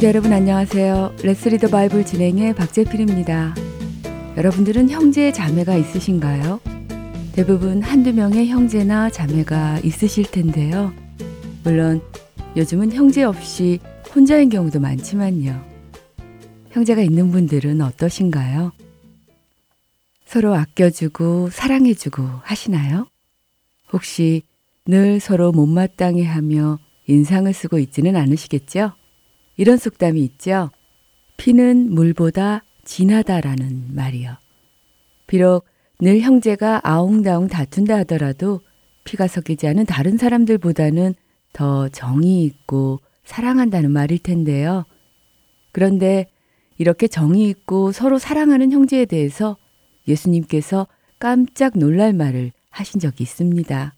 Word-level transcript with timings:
애청자 0.00 0.08
여러분 0.16 0.32
안녕하세요. 0.32 1.16
레스리더 1.22 1.68
바이블 1.68 2.06
진행의 2.06 2.54
박재필입니다. 2.54 3.54
여러분들은 4.34 4.88
형제 4.88 5.30
자매가 5.30 5.76
있으신가요? 5.76 6.58
대부분 7.34 7.82
한두 7.82 8.14
명의 8.14 8.48
형제나 8.48 9.10
자매가 9.10 9.80
있으실 9.80 10.30
텐데요. 10.30 10.94
물론 11.64 12.00
요즘은 12.56 12.92
형제 12.92 13.24
없이 13.24 13.78
혼자인 14.14 14.48
경우도 14.48 14.80
많지만요. 14.80 15.62
형제가 16.70 17.02
있는 17.02 17.30
분들은 17.30 17.82
어떠신가요? 17.82 18.72
서로 20.24 20.54
아껴주고 20.54 21.50
사랑해주고 21.50 22.22
하시나요? 22.42 23.06
혹시 23.92 24.44
늘 24.86 25.20
서로 25.20 25.52
못마땅해 25.52 26.24
하며 26.24 26.78
인상을 27.06 27.52
쓰고 27.52 27.78
있지는 27.78 28.16
않으시겠죠? 28.16 28.92
이런 29.60 29.76
속담이 29.76 30.22
있죠. 30.22 30.70
피는 31.36 31.92
물보다 31.92 32.64
진하다라는 32.84 33.94
말이요. 33.94 34.38
비록 35.26 35.66
늘 36.00 36.20
형제가 36.20 36.80
아웅다웅 36.82 37.48
다툰다 37.48 37.98
하더라도 37.98 38.62
피가 39.04 39.26
섞이지 39.26 39.66
않은 39.66 39.84
다른 39.84 40.16
사람들보다는 40.16 41.14
더 41.52 41.90
정이 41.90 42.42
있고 42.44 43.00
사랑한다는 43.24 43.90
말일 43.90 44.20
텐데요. 44.20 44.86
그런데 45.72 46.30
이렇게 46.78 47.06
정이 47.06 47.46
있고 47.50 47.92
서로 47.92 48.18
사랑하는 48.18 48.72
형제에 48.72 49.04
대해서 49.04 49.58
예수님께서 50.08 50.86
깜짝 51.18 51.76
놀랄 51.76 52.14
말을 52.14 52.52
하신 52.70 52.98
적이 52.98 53.24
있습니다. 53.24 53.94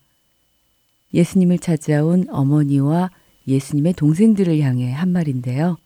예수님을 1.14 1.60
찾아온 1.60 2.26
어머니와 2.30 3.12
예수님의 3.46 3.94
동생들을 3.94 4.60
향해 4.60 4.90
한 4.92 5.10
말인데요. 5.10 5.76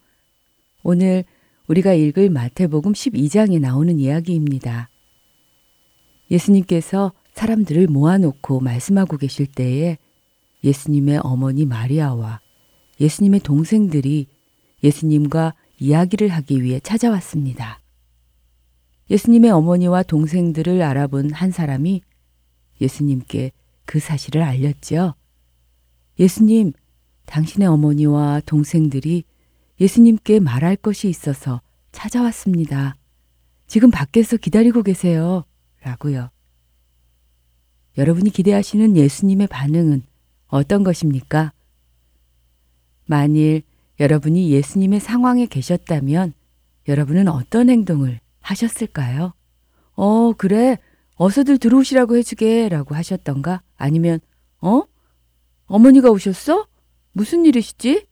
오늘 0.83 1.23
우리가 1.67 1.93
읽을 1.93 2.29
마태복음 2.29 2.93
12장에 2.93 3.59
나오는 3.59 3.99
이야기입니다. 3.99 4.89
예수님께서 6.31 7.13
사람들을 7.33 7.87
모아놓고 7.87 8.59
말씀하고 8.59 9.17
계실 9.17 9.47
때에 9.47 9.97
예수님의 10.63 11.19
어머니 11.23 11.65
마리아와 11.65 12.41
예수님의 12.99 13.41
동생들이 13.41 14.27
예수님과 14.83 15.53
이야기를 15.79 16.29
하기 16.29 16.63
위해 16.63 16.79
찾아왔습니다. 16.79 17.79
예수님의 19.09 19.51
어머니와 19.51 20.03
동생들을 20.03 20.81
알아본 20.81 21.31
한 21.31 21.51
사람이 21.51 22.01
예수님께 22.81 23.51
그 23.85 23.99
사실을 23.99 24.41
알렸죠. 24.41 25.13
예수님, 26.19 26.73
당신의 27.27 27.67
어머니와 27.67 28.41
동생들이 28.45 29.23
예수님께 29.79 30.39
말할 30.39 30.75
것이 30.75 31.07
있어서 31.07 31.61
찾아왔습니다. 31.91 32.95
지금 33.67 33.91
밖에서 33.91 34.37
기다리고 34.37 34.81
계세요. 34.81 35.43
라고요. 35.83 36.29
여러분이 37.97 38.29
기대하시는 38.31 38.95
예수님의 38.95 39.47
반응은 39.47 40.03
어떤 40.47 40.83
것입니까? 40.83 41.53
만일 43.05 43.63
여러분이 43.99 44.51
예수님의 44.51 44.99
상황에 44.99 45.45
계셨다면 45.45 46.33
여러분은 46.87 47.27
어떤 47.27 47.69
행동을 47.69 48.19
하셨을까요? 48.41 49.33
어, 49.93 50.33
그래. 50.33 50.77
어서들 51.15 51.57
들어오시라고 51.57 52.15
해주게. 52.17 52.69
라고 52.69 52.95
하셨던가? 52.95 53.61
아니면, 53.75 54.19
어? 54.61 54.83
어머니가 55.65 56.11
오셨어? 56.11 56.67
무슨 57.17 57.45
일이시지? 57.45 58.05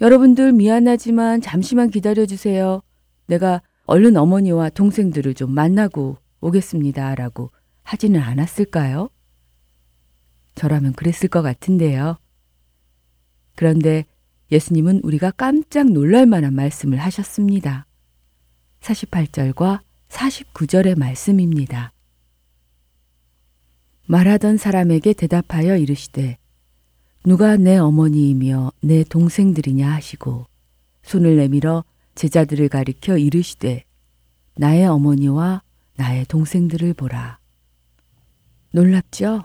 여러분들 0.00 0.52
미안하지만 0.52 1.40
잠시만 1.40 1.88
기다려주세요. 1.90 2.82
내가 3.26 3.62
얼른 3.84 4.16
어머니와 4.16 4.70
동생들을 4.70 5.34
좀 5.34 5.54
만나고 5.54 6.16
오겠습니다. 6.40 7.14
라고 7.14 7.52
하지는 7.84 8.20
않았을까요? 8.20 9.08
저라면 10.56 10.94
그랬을 10.94 11.28
것 11.28 11.42
같은데요. 11.42 12.18
그런데 13.54 14.04
예수님은 14.50 15.02
우리가 15.04 15.30
깜짝 15.30 15.88
놀랄 15.88 16.26
만한 16.26 16.54
말씀을 16.54 16.98
하셨습니다. 16.98 17.86
48절과 18.80 19.82
49절의 20.08 20.98
말씀입니다. 20.98 21.92
말하던 24.08 24.56
사람에게 24.56 25.12
대답하여 25.12 25.76
이르시되 25.76 26.38
누가 27.24 27.56
내 27.56 27.76
어머니이며 27.76 28.72
내 28.80 29.04
동생들이냐 29.04 29.90
하시고 29.90 30.46
손을 31.02 31.36
내밀어 31.36 31.84
제자들을 32.14 32.68
가리켜 32.68 33.18
이르시되 33.18 33.84
나의 34.56 34.86
어머니와 34.86 35.62
나의 35.96 36.26
동생들을 36.26 36.94
보라. 36.94 37.38
놀랍죠? 38.72 39.44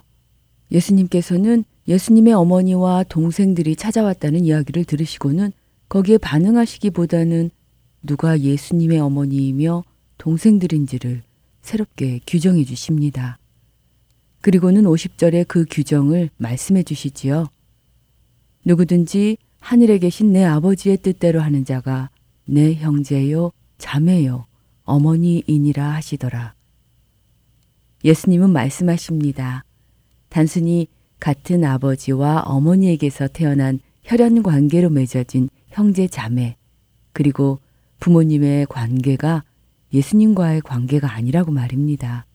예수님께서는 0.71 1.63
예수님의 1.87 2.33
어머니와 2.33 3.03
동생들이 3.03 3.75
찾아왔다는 3.75 4.45
이야기를 4.45 4.85
들으시고는 4.85 5.51
거기에 5.89 6.17
반응하시기보다는 6.17 7.51
누가 8.03 8.39
예수님의 8.39 8.99
어머니이며 8.99 9.83
동생들인지를 10.17 11.23
새롭게 11.61 12.19
규정해 12.25 12.63
주십니다. 12.63 13.37
그리고는 14.41 14.83
50절에 14.83 15.47
그 15.47 15.65
규정을 15.69 16.29
말씀해 16.37 16.83
주시지요. 16.83 17.47
누구든지 18.65 19.37
하늘에 19.59 19.97
계신 19.97 20.33
내 20.33 20.43
아버지의 20.43 20.97
뜻대로 20.97 21.41
하는 21.41 21.65
자가 21.65 22.09
내 22.45 22.73
형제요, 22.73 23.51
자매요, 23.77 24.45
어머니이니라 24.83 25.93
하시더라. 25.93 26.53
예수님은 28.03 28.49
말씀하십니다. 28.49 29.63
단순히 30.29 30.87
같은 31.19 31.63
아버지와 31.63 32.41
어머니에게서 32.41 33.27
태어난 33.27 33.79
혈연 34.03 34.43
관계로 34.43 34.89
맺어진 34.89 35.49
형제 35.69 36.07
자매, 36.07 36.57
그리고 37.13 37.59
부모님의 37.99 38.65
관계가 38.65 39.43
예수님과의 39.93 40.61
관계가 40.61 41.13
아니라고 41.13 41.51
말입니다. 41.51 42.25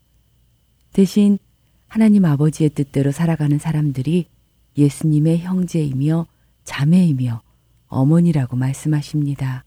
대신 0.92 1.38
하나님 1.86 2.24
아버지의 2.24 2.70
뜻대로 2.70 3.12
살아가는 3.12 3.58
사람들이 3.58 4.26
예수님의 4.78 5.40
형제이며 5.40 6.26
자매이며 6.64 7.42
어머니라고 7.88 8.56
말씀하십니다. 8.56 9.64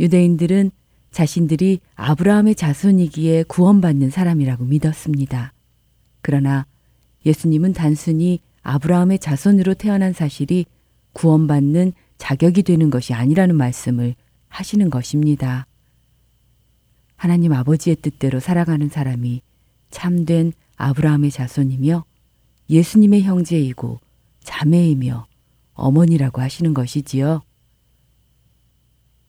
유대인들은 0.00 0.70
자신들이 1.10 1.80
아브라함의 1.94 2.54
자손이기에 2.54 3.44
구원받는 3.44 4.10
사람이라고 4.10 4.64
믿었습니다. 4.64 5.52
그러나 6.20 6.66
예수님은 7.24 7.72
단순히 7.72 8.40
아브라함의 8.62 9.18
자손으로 9.20 9.74
태어난 9.74 10.12
사실이 10.12 10.66
구원받는 11.12 11.92
자격이 12.18 12.62
되는 12.62 12.90
것이 12.90 13.14
아니라는 13.14 13.56
말씀을 13.56 14.14
하시는 14.48 14.90
것입니다. 14.90 15.66
하나님 17.16 17.52
아버지의 17.52 17.96
뜻대로 17.96 18.40
살아가는 18.40 18.88
사람이 18.88 19.40
참된 19.90 20.52
아브라함의 20.76 21.30
자손이며 21.30 22.04
예수님의 22.68 23.22
형제이고 23.22 24.00
자매이며 24.42 25.26
어머니라고 25.74 26.40
하시는 26.40 26.74
것이지요. 26.74 27.42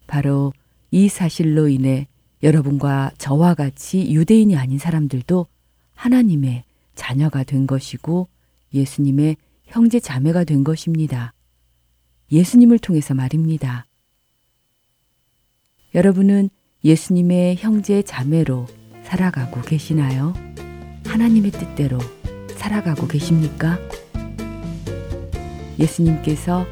바로 0.08 0.54
이 0.92 1.10
사실로 1.10 1.68
인해 1.68 2.08
여러분과 2.44 3.12
저와 3.18 3.56
같이 3.56 4.14
유대인이 4.14 4.56
아닌 4.56 4.78
사람들도 4.78 5.48
하나님의 5.96 6.64
자녀가 6.96 7.44
된 7.44 7.68
것이고 7.68 8.28
예수님의 8.74 9.38
형제 9.66 10.00
자매가 10.00 10.46
된 10.46 10.64
것입니다. 10.64 11.34
예수님을 12.32 12.80
통해서 12.80 13.14
말입니다. 13.14 13.86
여러분은 15.96 16.50
예수님의 16.84 17.58
형제 17.58 18.02
자매로 18.02 18.68
살아가고 19.04 19.62
계시나요? 19.62 20.34
하나님의 21.06 21.52
뜻대로 21.52 21.98
살아가고 22.58 23.08
계십니까? 23.08 23.80
예수님께서 25.80 26.66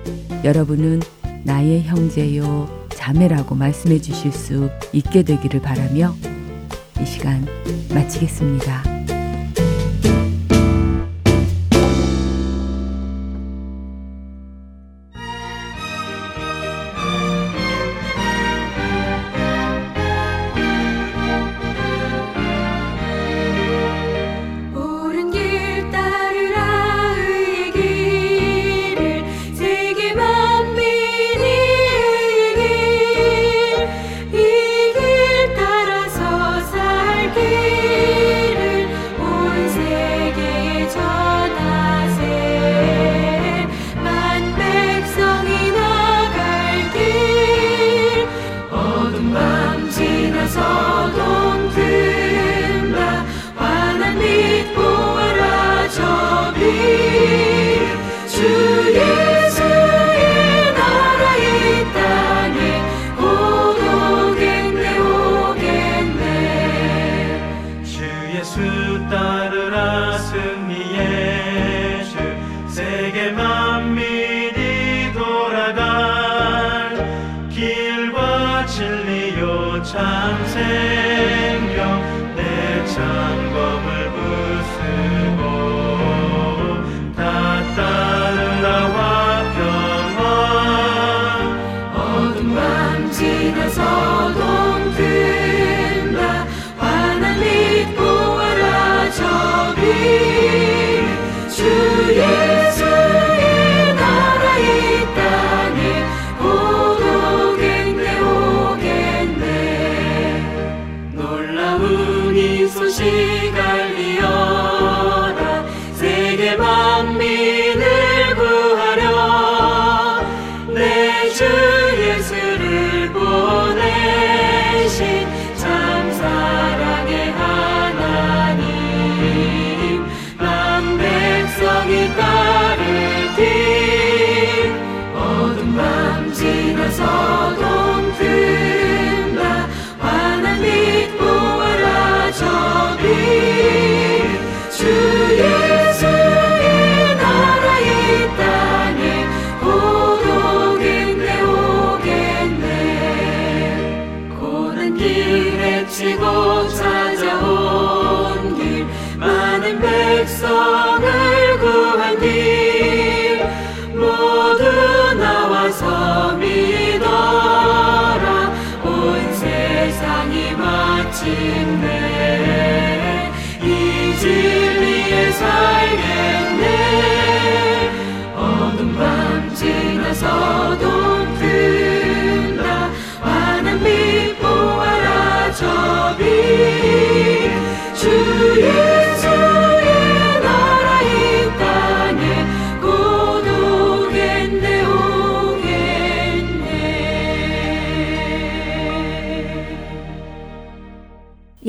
여러분은 0.44 1.02
나의 1.44 1.84
형제요, 1.84 2.68
자매라고 2.90 3.56
말씀해 3.56 4.00
주실 4.00 4.32
수 4.32 4.70
있게 4.92 5.24
되기를 5.24 5.62
바라며 5.62 6.16
이 7.00 7.06
시간 7.06 7.46
마치겠습니다. 7.94 8.95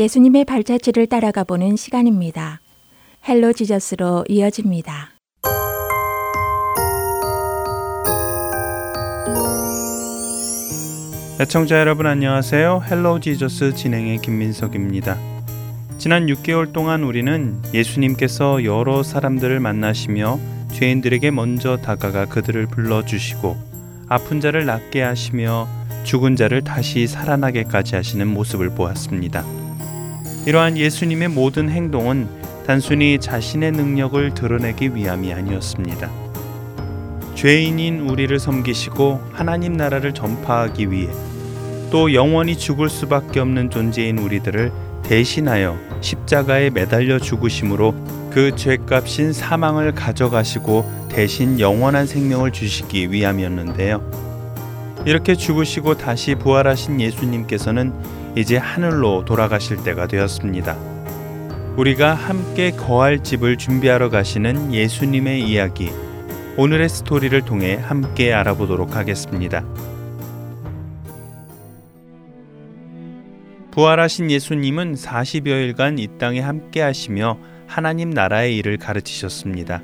예수님의 0.07 0.45
발자취를 0.45 1.09
따라가 1.09 1.43
보는 1.43 1.75
시간입니다. 1.75 2.61
Hello 3.27 3.53
Jesus로 3.55 4.25
이어집니다. 4.29 5.11
애청자 11.41 11.81
여러분 11.81 12.07
안녕하세요. 12.07 12.85
Hello 12.89 13.19
Jesus 13.19 13.75
진행의 13.75 14.19
김민석입니다. 14.19 15.19
지난 15.99 16.27
6개월 16.27 16.73
동안 16.73 17.03
우리는 17.03 17.61
예수님께서 17.75 18.63
여러 18.63 19.03
사람들을 19.03 19.59
만나시며 19.59 20.39
죄인들에게 20.73 21.33
먼저 21.33 21.79
다가가 21.79 22.27
그들을 22.27 22.65
불러주시고 22.67 23.57
아픈 24.09 24.41
자를 24.41 24.67
낫게 24.67 25.03
하시며 25.03 25.67
죽은 26.05 26.37
자를 26.37 26.63
다시 26.63 27.09
살아나게까지 27.09 27.97
하시는 27.97 28.29
모습을 28.29 28.71
보았습니다. 28.71 29.66
이러한 30.47 30.79
예수님의 30.79 31.29
모든 31.29 31.69
행동은 31.69 32.29
단순히 32.69 33.19
자신의 33.19 33.73
능력을 33.73 34.33
드러내기 34.35 34.95
위함이 34.95 35.33
아니었습니다. 35.33 36.09
죄인인 37.35 38.09
우리를 38.09 38.39
섬기시고 38.39 39.21
하나님 39.33 39.73
나라를 39.73 40.15
전파하기 40.15 40.93
위해 40.93 41.09
또 41.91 42.15
영원히 42.15 42.57
죽을 42.57 42.89
수밖에 42.89 43.41
없는 43.41 43.71
존재인 43.71 44.19
우리들을 44.19 44.71
대신하여 45.03 45.77
십자가에 46.01 46.71
매달려 46.71 47.19
죽으심으로 47.19 47.95
그 48.31 48.55
죄값인 48.55 49.33
사망을 49.33 49.97
가져가시고 49.97 51.09
대신 51.09 51.59
영원한 51.59 52.07
생명을 52.07 52.53
주시기 52.53 53.11
위함이었는데요. 53.11 54.01
이렇게 55.07 55.35
죽으시고 55.35 55.97
다시 55.97 56.37
부활하신 56.37 57.01
예수님께서는 57.01 57.93
이제 58.37 58.59
하늘로 58.59 59.25
돌아가실 59.25 59.83
때가 59.83 60.07
되었습니다. 60.07 60.77
우리가 61.79 62.13
함께 62.13 62.71
거할 62.71 63.23
집을 63.23 63.57
준비하러 63.57 64.11
가시는 64.11 64.75
예수님의 64.75 65.43
이야기, 65.43 65.91
오늘의 66.59 66.91
스토리를 66.91 67.41
통해 67.43 67.77
함께 67.77 68.35
알아보도록 68.35 68.95
하겠습니다. 68.95 69.65
부활하신 73.71 74.31
예수님은 74.31 74.95
40여일간 74.95 75.99
이 75.99 76.09
땅에 76.19 76.41
함께 76.41 76.83
하시며 76.83 77.39
하나님 77.67 78.11
나라의 78.11 78.55
일을 78.59 78.77
가르치셨습니다. 78.77 79.81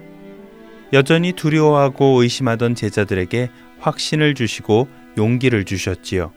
여전히 0.92 1.32
두려워하고 1.32 2.20
의심하던 2.22 2.74
제자들에게 2.74 3.48
확신을 3.80 4.34
주시고 4.34 4.88
용기를 5.16 5.64
주셨지요. 5.64 6.32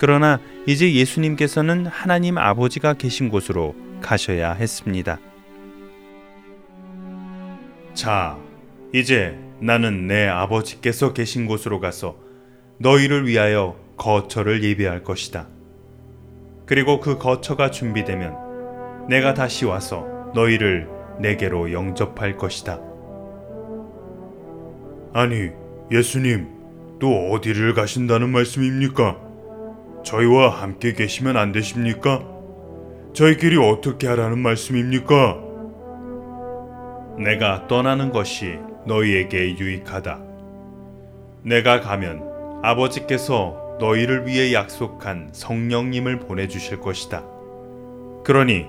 그러나 0.00 0.40
이제 0.64 0.94
예수님께서는 0.94 1.84
하나님 1.84 2.38
아버지가 2.38 2.94
계신 2.94 3.28
곳으로 3.28 3.74
가셔야 4.00 4.54
했습니다. 4.54 5.18
자, 7.92 8.38
이제 8.94 9.38
나는 9.60 10.06
내 10.06 10.26
아버지께서 10.26 11.12
계신 11.12 11.44
곳으로 11.44 11.80
가서 11.80 12.16
너희를 12.78 13.26
위하여 13.26 13.76
거처를 13.98 14.64
예비할 14.64 15.04
것이다. 15.04 15.48
그리고 16.64 16.98
그 16.98 17.18
거처가 17.18 17.70
준비되면 17.70 19.06
내가 19.10 19.34
다시 19.34 19.66
와서 19.66 20.06
너희를 20.34 20.88
내게로 21.20 21.74
영접할 21.74 22.38
것이다. 22.38 22.80
아니, 25.12 25.50
예수님, 25.92 26.48
또 26.98 27.32
어디를 27.32 27.74
가신다는 27.74 28.30
말씀입니까? 28.30 29.29
저희와 30.04 30.48
함께 30.48 30.92
계시면 30.92 31.36
안 31.36 31.52
되십니까? 31.52 32.24
저희끼리 33.12 33.56
어떻게 33.56 34.06
하라는 34.08 34.38
말씀입니까? 34.38 35.38
내가 37.18 37.66
떠나는 37.66 38.10
것이 38.10 38.58
너희에게 38.86 39.58
유익하다. 39.58 40.20
내가 41.42 41.80
가면 41.80 42.60
아버지께서 42.62 43.76
너희를 43.78 44.26
위해 44.26 44.52
약속한 44.52 45.30
성령님을 45.32 46.20
보내주실 46.20 46.80
것이다. 46.80 47.24
그러니 48.24 48.66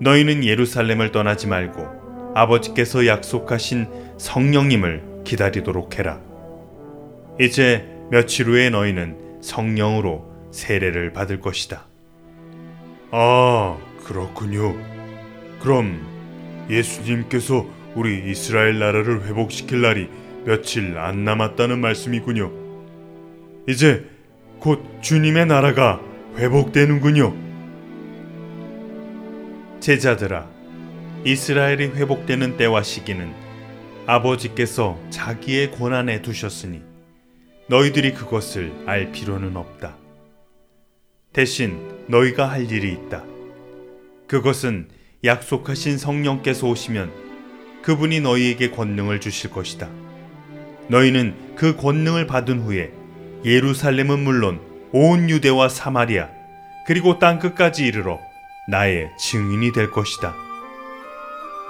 너희는 0.00 0.44
예루살렘을 0.44 1.12
떠나지 1.12 1.46
말고 1.46 2.32
아버지께서 2.34 3.06
약속하신 3.06 3.86
성령님을 4.18 5.22
기다리도록 5.24 5.98
해라. 5.98 6.20
이제 7.40 7.86
며칠 8.10 8.46
후에 8.46 8.70
너희는 8.70 9.40
성령으로 9.42 10.35
세례를 10.50 11.12
받을 11.12 11.40
것이다. 11.40 11.86
아, 13.10 13.78
그렇군요. 14.04 14.76
그럼 15.60 16.00
예수님께서 16.70 17.66
우리 17.94 18.30
이스라엘 18.30 18.78
나라를 18.78 19.26
회복시킬 19.26 19.80
날이 19.80 20.08
며칠 20.44 20.98
안 20.98 21.24
남았다는 21.24 21.80
말씀이군요. 21.80 22.52
이제 23.68 24.06
곧 24.60 24.84
주님의 25.00 25.46
나라가 25.46 26.00
회복되는군요. 26.36 27.34
제자들아, 29.80 30.48
이스라엘이 31.24 31.86
회복되는 31.88 32.56
때와 32.56 32.82
시기는 32.82 33.32
아버지께서 34.06 34.98
자기의 35.10 35.72
권한에 35.72 36.22
두셨으니 36.22 36.82
너희들이 37.68 38.14
그것을 38.14 38.72
알 38.86 39.10
필요는 39.10 39.56
없다. 39.56 39.96
대신 41.36 41.78
너희가 42.06 42.48
할 42.48 42.72
일이 42.72 42.90
있다. 42.94 43.22
그것은 44.26 44.88
약속하신 45.22 45.98
성령께서 45.98 46.66
오시면 46.66 47.12
그분이 47.82 48.20
너희에게 48.20 48.70
권능을 48.70 49.20
주실 49.20 49.50
것이다. 49.50 49.86
너희는 50.88 51.34
그 51.54 51.76
권능을 51.76 52.26
받은 52.26 52.60
후에 52.60 52.90
예루살렘은 53.44 54.18
물론 54.20 54.62
온 54.92 55.28
유대와 55.28 55.68
사마리아 55.68 56.30
그리고 56.86 57.18
땅 57.18 57.38
끝까지 57.38 57.84
이르러 57.84 58.18
나의 58.70 59.10
증인이 59.18 59.72
될 59.72 59.90
것이다. 59.90 60.34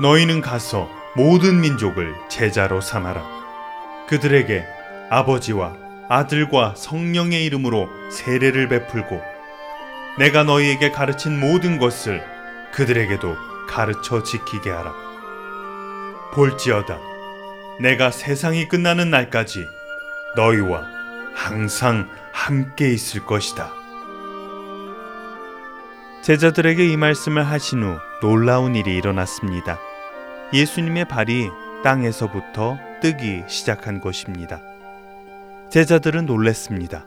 너희는 0.00 0.42
가서 0.42 0.88
모든 1.16 1.60
민족을 1.60 2.14
제자로 2.28 2.80
삼아라. 2.80 3.26
그들에게 4.08 4.64
아버지와 5.10 5.74
아들과 6.08 6.74
성령의 6.76 7.44
이름으로 7.46 7.88
세례를 8.12 8.68
베풀고 8.68 9.35
내가 10.18 10.44
너희에게 10.44 10.92
가르친 10.92 11.38
모든 11.38 11.78
것을 11.78 12.22
그들에게도 12.72 13.36
가르쳐 13.68 14.22
지키게 14.22 14.70
하라. 14.70 14.94
볼지어다. 16.32 16.98
내가 17.80 18.10
세상이 18.10 18.68
끝나는 18.68 19.10
날까지 19.10 19.66
너희와 20.36 20.86
항상 21.34 22.08
함께 22.32 22.90
있을 22.92 23.26
것이다. 23.26 23.70
제자들에게 26.22 26.86
이 26.86 26.96
말씀을 26.96 27.44
하신 27.44 27.82
후 27.82 27.98
놀라운 28.22 28.74
일이 28.74 28.96
일어났습니다. 28.96 29.78
예수님의 30.52 31.06
발이 31.06 31.50
땅에서부터 31.84 32.78
뜨기 33.02 33.44
시작한 33.46 34.00
것입니다. 34.00 34.60
제자들은 35.70 36.26
놀랬습니다. 36.26 37.04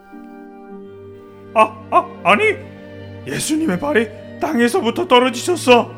아, 1.56 1.76
아, 1.90 2.06
아니, 2.24 2.79
예수님의 3.28 3.80
발이 3.80 4.08
땅에서부터 4.40 5.08
떨어지셨어. 5.08 5.92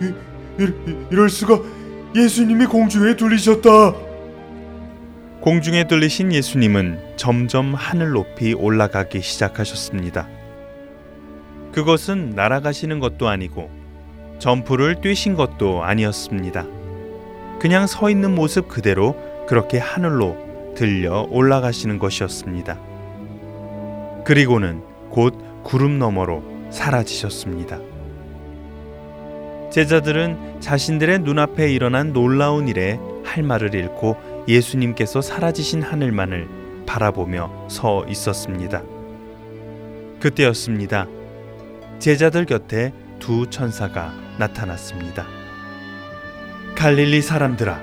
이, 0.00 0.62
이, 0.62 0.96
이럴 1.10 1.28
수가 1.28 1.60
예수님이 2.14 2.66
공중에 2.66 3.16
둘리셨다. 3.16 3.94
공중에 5.40 5.84
들리신 5.84 6.32
예수님은 6.32 7.16
점점 7.16 7.74
하늘 7.74 8.10
높이 8.12 8.54
올라가기 8.54 9.20
시작하셨습니다. 9.20 10.28
그것은 11.72 12.30
날아가시는 12.30 13.00
것도 13.00 13.28
아니고 13.28 13.70
점프를 14.38 15.00
뛰신 15.00 15.34
것도 15.34 15.82
아니었습니다. 15.82 16.66
그냥 17.58 17.86
서 17.86 18.08
있는 18.08 18.34
모습 18.34 18.68
그대로 18.68 19.16
그렇게 19.46 19.78
하늘로 19.78 20.36
들려 20.76 21.26
올라가시는 21.30 21.98
것이었습니다. 21.98 22.78
그리고는 24.24 24.82
곧 25.10 25.43
구름 25.64 25.98
너머로 25.98 26.44
사라지셨습니다. 26.70 27.80
제자들은 29.72 30.60
자신들의 30.60 31.20
눈앞에 31.20 31.72
일어난 31.72 32.12
놀라운 32.12 32.68
일에 32.68 33.00
할 33.24 33.42
말을 33.42 33.74
잃고 33.74 34.44
예수님께서 34.46 35.20
사라지신 35.20 35.82
하늘만을 35.82 36.48
바라보며 36.86 37.66
서 37.68 38.04
있었습니다. 38.08 38.82
그때였습니다. 40.20 41.08
제자들 41.98 42.44
곁에 42.44 42.92
두 43.18 43.48
천사가 43.50 44.12
나타났습니다. 44.38 45.26
갈릴리 46.76 47.22
사람들아, 47.22 47.80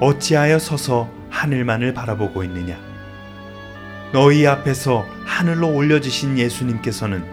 어찌하여 0.00 0.58
서서 0.58 1.08
하늘만을 1.30 1.94
바라보고 1.94 2.42
있느냐? 2.44 2.95
너희 4.12 4.46
앞에서 4.46 5.06
하늘로 5.24 5.74
올려지신 5.74 6.38
예수님께서는 6.38 7.24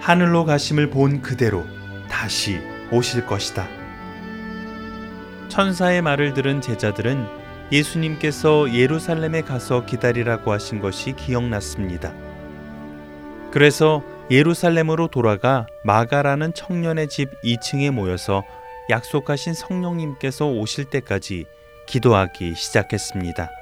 하늘로 0.00 0.44
가심을 0.44 0.90
본 0.90 1.20
그대로 1.20 1.64
다시 2.08 2.60
오실 2.90 3.26
것이다. 3.26 3.68
천사의 5.48 6.02
말을 6.02 6.34
들은 6.34 6.60
제자들은 6.60 7.26
예수님께서 7.70 8.72
예루살렘에 8.72 9.42
가서 9.42 9.84
기다리라고 9.84 10.52
하신 10.52 10.80
것이 10.80 11.12
기억났습니다. 11.12 12.12
그래서 13.50 14.02
예루살렘으로 14.30 15.08
돌아가 15.08 15.66
마가라는 15.84 16.54
청년의 16.54 17.08
집 17.08 17.30
2층에 17.42 17.90
모여서 17.90 18.44
약속하신 18.90 19.54
성령님께서 19.54 20.46
오실 20.46 20.86
때까지 20.86 21.44
기도하기 21.86 22.54
시작했습니다. 22.54 23.57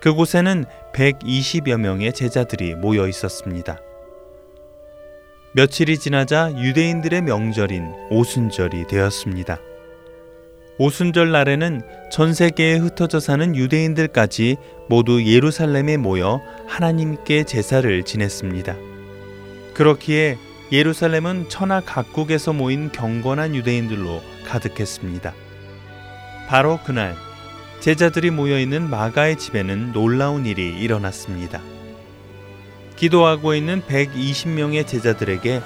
그곳에는 0.00 0.64
120여 0.94 1.78
명의 1.78 2.12
제자들이 2.12 2.74
모여 2.74 3.06
있었습니다. 3.06 3.78
며칠이 5.52 5.98
지나자 5.98 6.52
유대인들의 6.56 7.22
명절인 7.22 7.92
오순절이 8.10 8.86
되었습니다. 8.86 9.58
오순절 10.78 11.30
날에는 11.30 11.82
전 12.10 12.32
세계에 12.32 12.76
흩어져 12.76 13.20
사는 13.20 13.54
유대인들까지 13.54 14.56
모두 14.88 15.22
예루살렘에 15.22 15.98
모여 15.98 16.40
하나님께 16.66 17.44
제사를 17.44 18.02
지냈습니다. 18.02 18.76
그렇기에 19.74 20.38
예루살렘은 20.72 21.48
천하 21.50 21.80
각국에서 21.80 22.54
모인 22.54 22.90
경건한 22.92 23.54
유대인들로 23.54 24.22
가득했습니다. 24.46 25.34
바로 26.48 26.78
그날 26.84 27.14
제자들이 27.80 28.30
모여 28.30 28.58
있는 28.58 28.90
마가의 28.90 29.38
집에는 29.38 29.92
놀라운 29.92 30.44
일이 30.44 30.68
일어났습니다. 30.78 31.62
기도하고 32.96 33.54
있는 33.54 33.80
120명의 33.80 34.86
제자들에게 34.86 35.62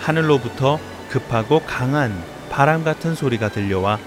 하늘로부터 0.00 0.80
급하고 1.08 1.60
강한 1.60 2.12
바람 2.50 2.82
같은 2.82 3.14
소리가 3.14 3.48
들려와 3.48 4.00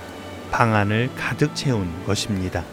방 0.51 0.75
안을 0.75 1.09
가득 1.15 1.55
채운 1.55 1.87
것입니다. 2.05 2.65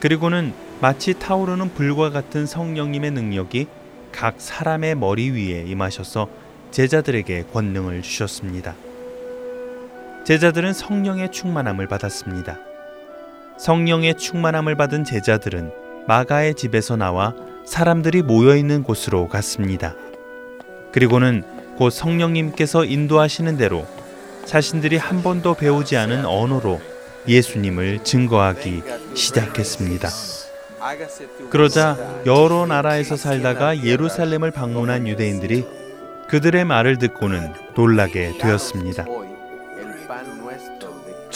그리고는 0.00 0.52
마치 0.82 1.18
타오르는 1.18 1.72
불과 1.72 2.10
같은 2.10 2.44
성령님의 2.44 3.10
능력이 3.12 3.68
각 4.12 4.34
사람의 4.38 4.96
머리 4.96 5.30
위에 5.30 5.64
임하셔서 5.66 6.28
제자들에게 6.72 7.46
권능을 7.54 8.02
주셨습니다. 8.02 8.74
제자들은 10.26 10.74
성령의 10.74 11.32
충만함을 11.32 11.88
받았습니다. 11.88 12.69
성령의 13.60 14.14
충만함을 14.14 14.74
받은 14.74 15.04
제자들은 15.04 15.70
마가의 16.06 16.54
집에서 16.54 16.96
나와 16.96 17.34
사람들이 17.66 18.22
모여 18.22 18.56
있는 18.56 18.82
곳으로 18.82 19.28
갔습니다. 19.28 19.94
그리고는 20.92 21.44
곧 21.76 21.90
성령님께서 21.90 22.86
인도하시는 22.86 23.58
대로 23.58 23.86
자신들이 24.46 24.96
한 24.96 25.22
번도 25.22 25.54
배우지 25.54 25.98
않은 25.98 26.24
언어로 26.24 26.80
예수님을 27.28 28.02
증거하기 28.02 28.82
시작했습니다. 29.14 30.08
그러자 31.50 32.22
여러 32.24 32.64
나라에서 32.64 33.16
살다가 33.16 33.84
예루살렘을 33.84 34.52
방문한 34.52 35.06
유대인들이 35.06 35.66
그들의 36.28 36.64
말을 36.64 36.96
듣고는 36.96 37.52
놀라게 37.76 38.38
되었습니다. 38.38 39.04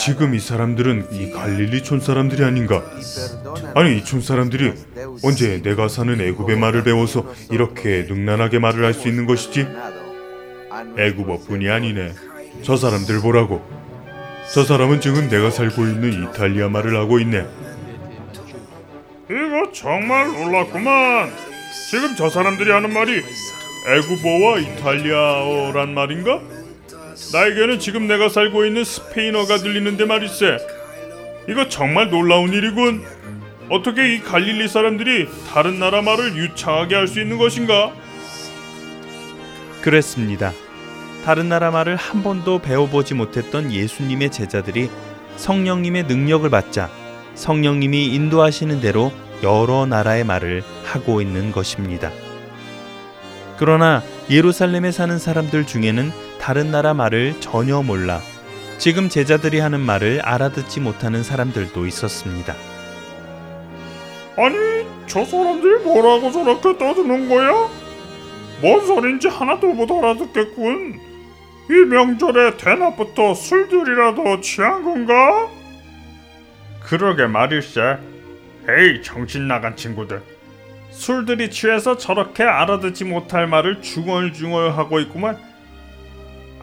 지금 0.04 0.34
이 0.34 0.38
사람들은 0.38 1.08
이 1.12 1.30
갈릴리촌 1.30 2.00
사람들이 2.00 2.44
아닌가? 2.44 2.82
아니 3.74 3.96
이촌 3.96 4.20
사람들이 4.20 4.74
언제 5.22 5.62
내가 5.62 5.88
사는 5.88 6.20
애굽의 6.20 6.58
말을 6.58 6.84
배워서 6.84 7.32
이렇게 7.50 8.04
능란하게 8.06 8.58
말을 8.58 8.84
할 8.84 8.92
수 8.92 9.08
있는 9.08 9.24
것이지? 9.24 9.66
애굽어뿐이 10.98 11.70
아니네. 11.70 12.12
저 12.62 12.76
사람들 12.76 13.22
보라고. 13.22 13.62
저 14.52 14.62
사람은 14.62 15.00
지금 15.00 15.30
내가 15.30 15.50
살고 15.50 15.84
있는 15.86 16.24
이탈리아 16.24 16.68
말을 16.68 16.96
하고 16.96 17.18
있네. 17.18 17.46
이거 19.30 19.72
정말 19.72 20.26
놀랐구만. 20.32 21.30
지금 21.90 22.14
저 22.14 22.28
사람들이 22.28 22.70
하는 22.70 22.92
말이 22.92 23.22
애굽어와 23.88 24.58
이탈리아어란 24.58 25.94
말인가? 25.94 26.40
나에게는 27.32 27.78
지금 27.78 28.06
내가 28.06 28.28
살고 28.28 28.64
있는 28.64 28.84
스페인어가 28.84 29.58
들리는데 29.58 30.04
말이세. 30.04 30.58
이거 31.48 31.68
정말 31.68 32.10
놀라운 32.10 32.52
일이군. 32.52 33.04
어떻게 33.70 34.14
이 34.14 34.20
갈릴리 34.20 34.68
사람들이 34.68 35.28
다른 35.52 35.78
나라 35.78 36.02
말을 36.02 36.36
유창하게 36.36 36.94
할 36.94 37.08
수 37.08 37.20
있는 37.20 37.38
것인가? 37.38 37.92
그랬습니다. 39.80 40.52
다른 41.24 41.48
나라 41.48 41.70
말을 41.70 41.96
한 41.96 42.22
번도 42.22 42.58
배워보지 42.58 43.14
못했던 43.14 43.72
예수님의 43.72 44.30
제자들이 44.30 44.90
성령님의 45.36 46.04
능력을 46.04 46.48
받자 46.50 46.90
성령님이 47.34 48.06
인도하시는 48.14 48.80
대로 48.80 49.12
여러 49.42 49.86
나라의 49.86 50.24
말을 50.24 50.62
하고 50.84 51.20
있는 51.20 51.50
것입니다. 51.50 52.10
그러나 53.58 54.02
예루살렘에 54.30 54.90
사는 54.90 55.18
사람들 55.18 55.66
중에는 55.66 56.12
다른 56.44 56.70
나라 56.70 56.92
말을 56.92 57.40
전혀 57.40 57.80
몰라 57.82 58.20
지금 58.76 59.08
제자들이 59.08 59.60
하는 59.60 59.80
말을 59.80 60.20
알아듣지 60.20 60.78
못하는 60.80 61.22
사람들도 61.22 61.86
있었습니다. 61.86 62.54
아니, 64.36 64.54
저 65.06 65.24
사람들이 65.24 65.84
뭐라고 65.84 66.30
저렇게 66.30 66.76
떠드는 66.76 67.30
거야? 67.30 67.50
뭔 68.60 68.86
소린지 68.86 69.26
하나도 69.26 69.68
못 69.68 69.90
알아듣겠군. 69.90 71.00
이 71.70 71.72
명절에 71.72 72.58
대낮부터 72.58 73.32
술들이라도 73.32 74.42
취한 74.42 74.84
건가? 74.84 75.48
그러게 76.82 77.26
말일세. 77.26 77.96
에이, 78.68 79.00
정신 79.02 79.48
나간 79.48 79.76
친구들. 79.76 80.20
술들이 80.90 81.50
취해서 81.50 81.96
저렇게 81.96 82.42
알아듣지 82.42 83.06
못할 83.06 83.46
말을 83.46 83.80
중얼중얼 83.80 84.72
하고 84.72 85.00
있구만. 85.00 85.53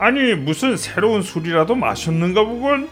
아니 0.01 0.33
무슨 0.33 0.77
새로운 0.77 1.21
술이라도 1.21 1.75
마셨는가 1.75 2.43
보군. 2.43 2.89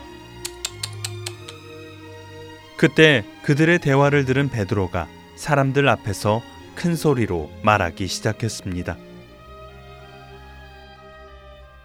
그때 2.78 3.26
그들의 3.42 3.80
대화를 3.80 4.26
들은 4.26 4.48
베드로가 4.48 5.08
사람들 5.36 5.90
앞에서 5.90 6.44
큰 6.76 6.96
소리로 6.96 7.52
말하기 7.64 8.06
시작했습니다. 8.06 8.96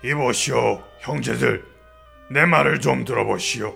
이보시오, 0.05 0.83
형제들. 1.01 1.65
내 2.31 2.45
말을 2.45 2.81
좀 2.81 3.07
들어보시오. 3.07 3.75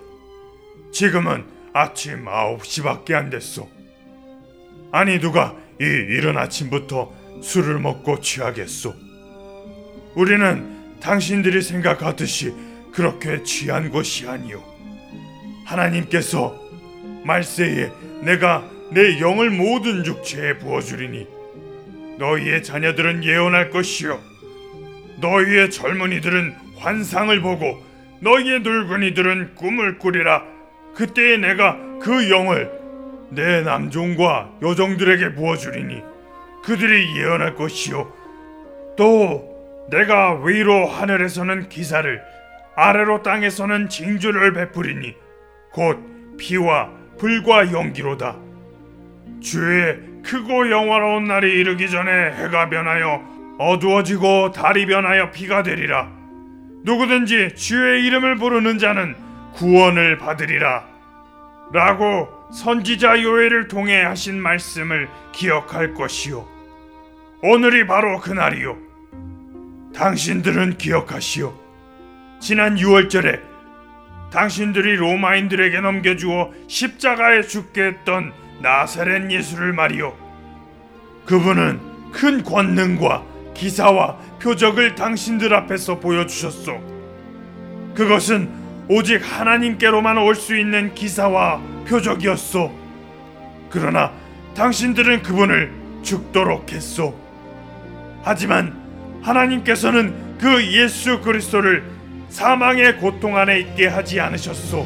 지금은 0.93 1.47
아침 1.73 2.25
9시밖에 2.25 3.13
안 3.13 3.31
됐소. 3.31 3.67
아니 4.91 5.19
누가 5.19 5.55
이 5.81 5.83
이른 5.83 6.37
아침부터 6.37 7.11
술을 7.41 7.79
먹고 7.79 8.19
취하겠소? 8.19 8.93
우리는 10.13 10.78
당신들이 11.01 11.61
생각하듯이 11.61 12.53
그렇게 12.91 13.43
취한 13.43 13.89
것이 13.89 14.27
아니요. 14.27 14.63
하나님께서 15.65 16.59
말세에 17.23 17.91
내가 18.21 18.63
내 18.91 19.19
영을 19.19 19.49
모든 19.49 20.05
육체에 20.05 20.57
부어주리니 20.57 21.27
너희의 22.17 22.63
자녀들은 22.63 23.23
예언할 23.23 23.69
것이요. 23.69 24.19
너희의 25.21 25.69
젊은이들은 25.69 26.55
환상을 26.77 27.41
보고 27.41 27.83
너희의 28.21 28.61
늙은이들은 28.61 29.55
꿈을 29.55 29.99
꾸리라. 29.99 30.43
그때에 30.95 31.37
내가 31.37 31.77
그 32.01 32.29
영을 32.29 32.71
내 33.29 33.61
남종과 33.61 34.57
여종들에게 34.61 35.35
부어주리니 35.35 36.01
그들이 36.63 37.17
예언할 37.17 37.55
것이요. 37.55 38.11
또 38.97 39.48
내가 39.89 40.35
위로 40.43 40.85
하늘에서는 40.85 41.69
기사를 41.69 42.21
아래로 42.75 43.23
땅에서는 43.23 43.89
징조를 43.89 44.53
베푸리니 44.53 45.15
곧 45.71 46.37
피와 46.37 46.89
불과 47.17 47.71
연기로다. 47.71 48.37
주의 49.41 49.99
크고 50.23 50.69
영화로운 50.69 51.25
날이 51.25 51.51
이르기 51.59 51.89
전에 51.89 52.33
해가 52.33 52.69
변하여 52.69 53.21
어두워지고 53.57 54.51
달이 54.51 54.85
변하여 54.85 55.31
피가 55.31 55.63
되리라. 55.63 56.09
누구든지 56.83 57.55
주의 57.55 58.05
이름을 58.05 58.35
부르는 58.35 58.77
자는 58.77 59.15
구원을 59.55 60.17
받으리라. 60.17 60.85
라고 61.73 62.29
선지자 62.53 63.21
요엘을 63.21 63.67
통해 63.67 64.01
하신 64.01 64.41
말씀을 64.41 65.09
기억할 65.33 65.93
것이요. 65.93 66.47
오늘이 67.43 67.85
바로 67.85 68.19
그날이요. 68.19 68.88
당신들은 69.93 70.77
기억하시오. 70.77 71.53
지난 72.39 72.75
6월절에 72.75 73.41
당신들이 74.31 74.95
로마인들에게 74.95 75.81
넘겨주어 75.81 76.51
십자가에 76.67 77.41
죽게 77.41 77.83
했던 77.83 78.31
나사렛 78.61 79.31
예수를 79.31 79.73
말이오. 79.73 80.15
그분은 81.25 81.79
큰 82.11 82.43
권능과 82.43 83.23
기사와 83.55 84.17
표적을 84.41 84.95
당신들 84.95 85.53
앞에서 85.53 85.99
보여주셨소. 85.99 86.79
그것은 87.95 88.49
오직 88.87 89.17
하나님께로만 89.17 90.17
올 90.17 90.35
수 90.35 90.55
있는 90.57 90.93
기사와 90.95 91.61
표적이었소. 91.87 92.71
그러나 93.69 94.11
당신들은 94.55 95.23
그분을 95.23 95.71
죽도록 96.01 96.71
했소. 96.71 97.19
하지만 98.23 98.78
하나님께서는 99.21 100.37
그 100.39 100.65
예수 100.71 101.19
그리스도를 101.21 101.83
사망의 102.29 102.97
고통 102.97 103.37
안에 103.37 103.59
있게 103.59 103.87
하지 103.87 104.19
않으셨소. 104.19 104.85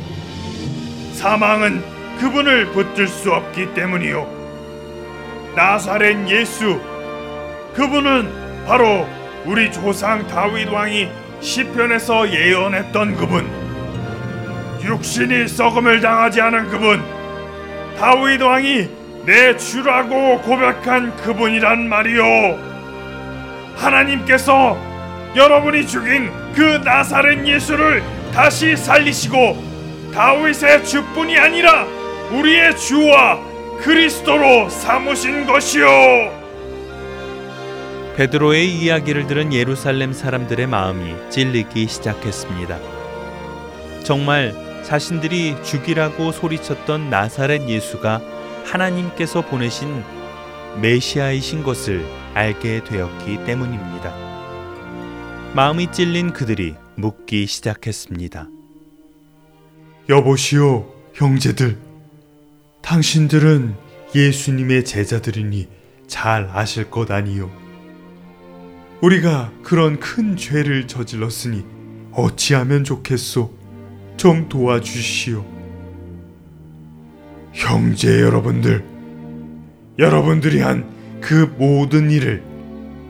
사망은 1.14 1.84
그분을 2.20 2.68
붙들 2.68 3.08
수 3.08 3.32
없기 3.32 3.74
때문이요. 3.74 5.54
나사렛 5.56 6.30
예수 6.30 6.80
그분은 7.76 8.66
바로 8.66 9.08
우리 9.46 9.72
조상 9.72 10.26
다윗 10.28 10.70
왕이 10.70 11.10
시편에서 11.42 12.32
예언했던 12.34 13.16
그분. 13.18 13.46
육신이 14.84 15.48
썩음을 15.48 16.02
당하지 16.02 16.42
않은 16.42 16.70
그분. 16.70 17.04
다윗 18.00 18.42
왕이 18.42 18.90
내 19.26 19.56
주라고 19.58 20.42
고백한 20.42 21.16
그분이란 21.18 21.88
말이요. 21.88 22.73
하나님께서 23.76 24.78
여러분이 25.36 25.88
죽인 25.88 26.32
그 26.54 26.82
나사렛 26.84 27.46
예수를 27.46 28.04
다시 28.34 28.78
살리시고 28.78 30.12
다윗의 30.14 30.86
주뿐이 30.86 31.38
아니라 31.38 31.86
우리의 32.32 32.78
주와 32.78 33.40
그리스도로 33.82 34.70
삼으신 34.70 35.46
것이요. 35.46 36.44
베드로의 38.16 38.70
이야기를 38.70 39.26
들은 39.26 39.52
예루살렘 39.52 40.14
사람들의 40.14 40.68
마음이 40.68 41.16
찔리기 41.32 41.88
시작했습니다. 41.88 42.78
정말 44.04 44.54
자신들이 44.84 45.56
죽이라고 45.64 46.32
소리쳤던 46.32 47.10
나사렛 47.10 47.68
예수가 47.68 48.22
하나님께서 48.66 49.42
보내신 49.42 50.04
메시아이신 50.80 51.64
것을 51.64 52.06
알게 52.34 52.84
되었기 52.84 53.46
때문입니다. 53.46 54.14
마음이 55.54 55.92
찔린 55.92 56.34
그들이 56.34 56.76
묻기 56.96 57.46
시작했습니다. 57.46 58.50
여보시오, 60.10 60.92
형제들. 61.14 61.78
당신들은 62.82 63.76
예수님의 64.16 64.84
제자들이니 64.84 65.70
잘 66.08 66.50
아실 66.52 66.90
것 66.90 67.12
아니요. 67.12 67.52
우리가 69.02 69.52
그런 69.64 70.00
큰 70.00 70.36
죄를 70.36 70.88
저질렀으니 70.88 71.64
어찌하면 72.14 72.84
좋겠소? 72.84 73.54
좀 74.18 74.50
도와주시오. 74.50 75.46
형제 77.54 78.22
여러분들, 78.22 78.84
여러분들이 80.00 80.62
한 80.62 80.93
그 81.24 81.50
모든 81.58 82.12
일을 82.12 82.44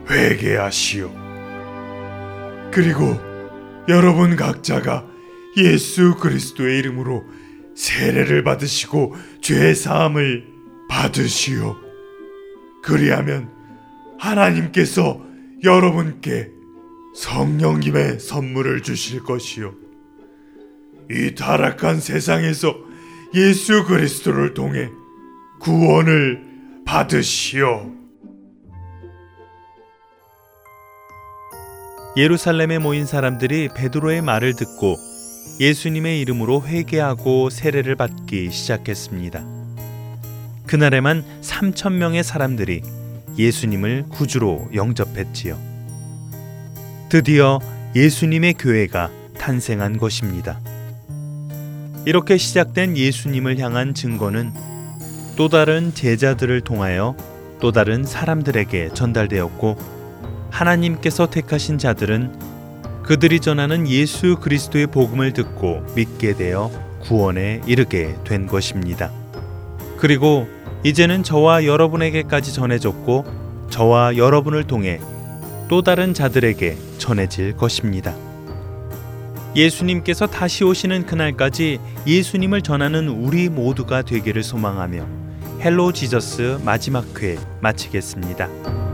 회개하시오. 0.08 1.10
그리고 2.70 3.16
여러분 3.88 4.36
각자가 4.36 5.04
예수 5.56 6.14
그리스도의 6.14 6.78
이름으로 6.78 7.24
세례를 7.74 8.44
받으시고 8.44 9.16
죄 9.40 9.74
사함을 9.74 10.46
받으시오. 10.88 11.76
그리하면 12.84 13.50
하나님께서 14.18 15.20
여러분께 15.64 16.50
성령님의 17.16 18.20
선물을 18.20 18.82
주실 18.82 19.24
것이요. 19.24 19.74
이 21.10 21.34
타락한 21.34 22.00
세상에서 22.00 22.76
예수 23.34 23.84
그리스도를 23.84 24.54
통해 24.54 24.88
구원을 25.58 26.44
받으시오. 26.84 28.03
예루살렘에 32.16 32.78
모인 32.78 33.06
사람들이 33.06 33.70
베드로의 33.74 34.22
말을 34.22 34.54
듣고 34.54 34.96
예수님의 35.58 36.20
이름으로 36.20 36.62
회개하고 36.62 37.50
세례를 37.50 37.96
받기 37.96 38.52
시작했습니다. 38.52 39.44
그날에만 40.66 41.24
3천 41.42 41.94
명의 41.94 42.22
사람들이 42.22 42.82
예수님을 43.36 44.04
구주로 44.10 44.68
영접했지요. 44.72 45.58
드디어 47.08 47.58
예수님의 47.96 48.54
교회가 48.54 49.10
탄생한 49.38 49.98
것입니다. 49.98 50.60
이렇게 52.06 52.36
시작된 52.36 52.96
예수님을 52.96 53.58
향한 53.58 53.92
증거는 53.92 54.52
또 55.36 55.48
다른 55.48 55.92
제자들을 55.92 56.60
통하여 56.60 57.16
또 57.60 57.72
다른 57.72 58.04
사람들에게 58.04 58.90
전달되었고 58.94 59.93
하나님께서 60.54 61.26
택하신 61.26 61.78
자들은 61.78 62.32
그들이 63.02 63.40
전하는 63.40 63.88
예수 63.88 64.36
그리스도의 64.36 64.86
복음을 64.86 65.32
듣고 65.32 65.84
믿게 65.96 66.34
되어 66.34 66.70
구원에 67.02 67.60
이르게 67.66 68.14
된 68.24 68.46
것입니다. 68.46 69.10
그리고 69.98 70.46
이제는 70.84 71.22
저와 71.22 71.64
여러분에게까지 71.64 72.54
전해졌고 72.54 73.24
저와 73.68 74.16
여러분을 74.16 74.64
통해 74.64 75.00
또 75.68 75.82
다른 75.82 76.14
자들에게 76.14 76.76
전해질 76.98 77.56
것입니다. 77.56 78.14
예수님께서 79.56 80.26
다시 80.26 80.62
오시는 80.62 81.06
그날까지 81.06 81.80
예수님을 82.06 82.62
전하는 82.62 83.08
우리 83.08 83.48
모두가 83.48 84.02
되기를 84.02 84.42
소망하며 84.42 85.06
Hello 85.60 85.92
Jesus 85.92 86.60
마지막 86.64 87.04
회 87.22 87.38
마치겠습니다. 87.60 88.93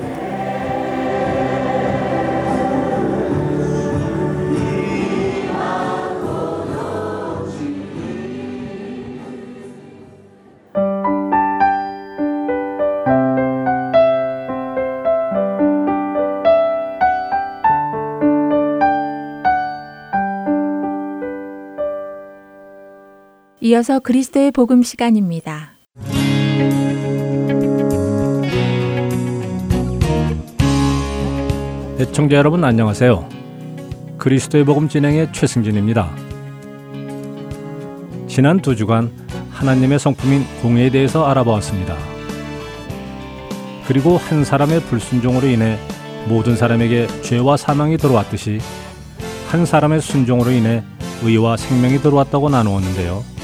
이어서 23.71 23.99
그리스도의 23.99 24.51
복음 24.51 24.83
시간입니다. 24.83 25.77
애청자 31.97 32.35
여러분 32.35 32.65
안녕하세요. 32.65 33.29
그리스도의 34.17 34.65
복음 34.65 34.89
진행의 34.89 35.31
최승진입니다. 35.31 36.13
지난 38.27 38.59
두 38.59 38.75
주간 38.75 39.09
하나님의 39.51 39.99
성품인 39.99 40.43
공의에 40.61 40.89
대해서 40.89 41.25
알아보았습니다. 41.27 41.95
그리고 43.87 44.17
한 44.17 44.43
사람의 44.43 44.81
불순종으로 44.81 45.47
인해 45.47 45.79
모든 46.27 46.57
사람에게 46.57 47.07
죄와 47.21 47.55
사망이 47.55 47.95
들어왔듯이 47.95 48.59
한 49.47 49.65
사람의 49.65 50.01
순종으로 50.01 50.51
인해 50.51 50.83
의와 51.23 51.55
생명이 51.55 51.99
들어왔다고 51.99 52.49
나누었는데요. 52.49 53.40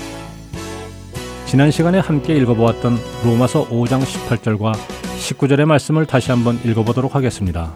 지난 1.47 1.71
시간에 1.71 1.99
함께 1.99 2.35
읽어보았던 2.35 2.97
로마서 3.23 3.69
5장 3.69 4.01
18절과 4.01 4.73
19절의 4.73 5.65
말씀을 5.65 6.05
다시 6.05 6.31
한번 6.31 6.59
읽어보도록 6.65 7.15
하겠습니다. 7.15 7.71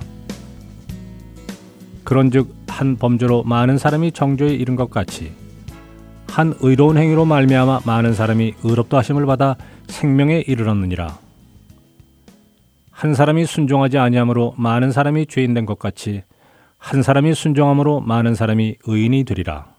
그런즉 2.04 2.54
한 2.68 2.98
범죄로 2.98 3.44
많은 3.44 3.78
사람이 3.78 4.12
정죄에 4.12 4.50
이른 4.50 4.76
것 4.76 4.90
같이 4.90 5.32
한 6.28 6.54
의로운 6.60 6.98
행위로 6.98 7.24
말미암아 7.26 7.82
많은 7.86 8.14
사람이 8.14 8.56
의롭다 8.62 8.98
하심을 8.98 9.26
받아 9.26 9.56
생명에 9.88 10.44
이르렀느니라. 10.46 11.18
한 12.92 13.14
사람이 13.14 13.46
순종하지 13.46 13.98
아니함으로 13.98 14.54
많은 14.58 14.92
사람이 14.92 15.28
죄인 15.28 15.54
된 15.54 15.66
것 15.66 15.80
같이 15.80 16.24
한 16.78 17.02
사람이 17.02 17.34
순종함으로 17.34 18.02
많은 18.02 18.36
사람이 18.36 18.76
의인이 18.86 19.24
되리라. 19.24 19.71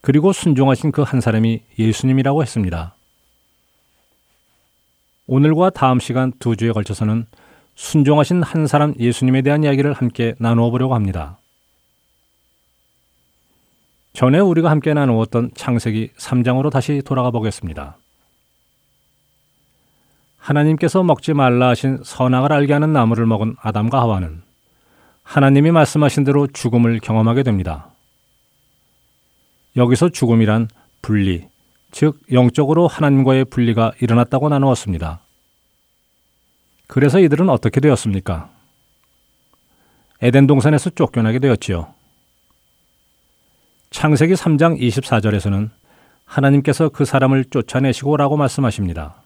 그리고 0.00 0.32
순종하신 0.32 0.92
그 0.92 1.02
한 1.02 1.20
사람이 1.20 1.62
예수님이라고 1.78 2.42
했습니다. 2.42 2.94
오늘과 5.26 5.70
다음 5.70 6.00
시간 6.00 6.32
두 6.38 6.56
주에 6.56 6.72
걸쳐서는 6.72 7.26
순종하신 7.74 8.42
한 8.42 8.66
사람 8.66 8.94
예수님에 8.98 9.42
대한 9.42 9.62
이야기를 9.62 9.92
함께 9.92 10.34
나누어 10.38 10.70
보려고 10.70 10.94
합니다. 10.94 11.38
전에 14.14 14.38
우리가 14.40 14.70
함께 14.70 14.94
나누었던 14.94 15.52
창세기 15.54 16.12
3장으로 16.18 16.70
다시 16.70 17.02
돌아가 17.04 17.30
보겠습니다. 17.30 17.98
하나님께서 20.38 21.02
먹지 21.02 21.34
말라 21.34 21.68
하신 21.68 22.00
선악을 22.02 22.52
알게 22.52 22.72
하는 22.72 22.92
나무를 22.92 23.26
먹은 23.26 23.56
아담과 23.60 24.00
하와는 24.00 24.42
하나님이 25.22 25.70
말씀하신 25.72 26.24
대로 26.24 26.46
죽음을 26.46 27.00
경험하게 27.00 27.42
됩니다. 27.42 27.90
여기서 29.78 30.10
죽음이란 30.10 30.68
분리, 31.00 31.46
즉 31.92 32.20
영적으로 32.32 32.88
하나님과의 32.88 33.46
분리가 33.46 33.92
일어났다고 34.00 34.48
나누었습니다. 34.48 35.20
그래서 36.88 37.20
이들은 37.20 37.48
어떻게 37.48 37.80
되었습니까? 37.80 38.50
에덴 40.20 40.48
동산에서 40.48 40.90
쫓겨나게 40.90 41.38
되었지요. 41.38 41.94
창세기 43.90 44.34
3장 44.34 44.80
24절에서는 44.80 45.70
하나님께서 46.24 46.88
그 46.88 47.04
사람을 47.04 47.44
쫓아내시고 47.44 48.16
라고 48.16 48.36
말씀하십니다. 48.36 49.22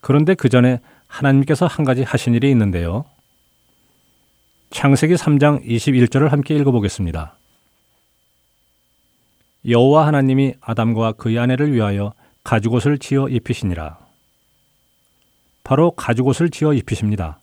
그런데 0.00 0.34
그 0.34 0.48
전에 0.48 0.80
하나님께서 1.08 1.66
한 1.66 1.84
가지 1.84 2.04
하신 2.04 2.34
일이 2.34 2.50
있는데요. 2.50 3.04
창세기 4.70 5.14
3장 5.14 5.66
21절을 5.66 6.28
함께 6.28 6.54
읽어보겠습니다. 6.54 7.37
여호와 9.66 10.06
하나님이 10.06 10.54
아담과 10.60 11.12
그의 11.12 11.38
아내를 11.38 11.72
위하여 11.72 12.12
가죽옷을 12.44 12.98
지어 12.98 13.28
입히시니라. 13.28 13.98
바로 15.64 15.90
가죽옷을 15.90 16.50
지어 16.50 16.72
입히십니다. 16.72 17.38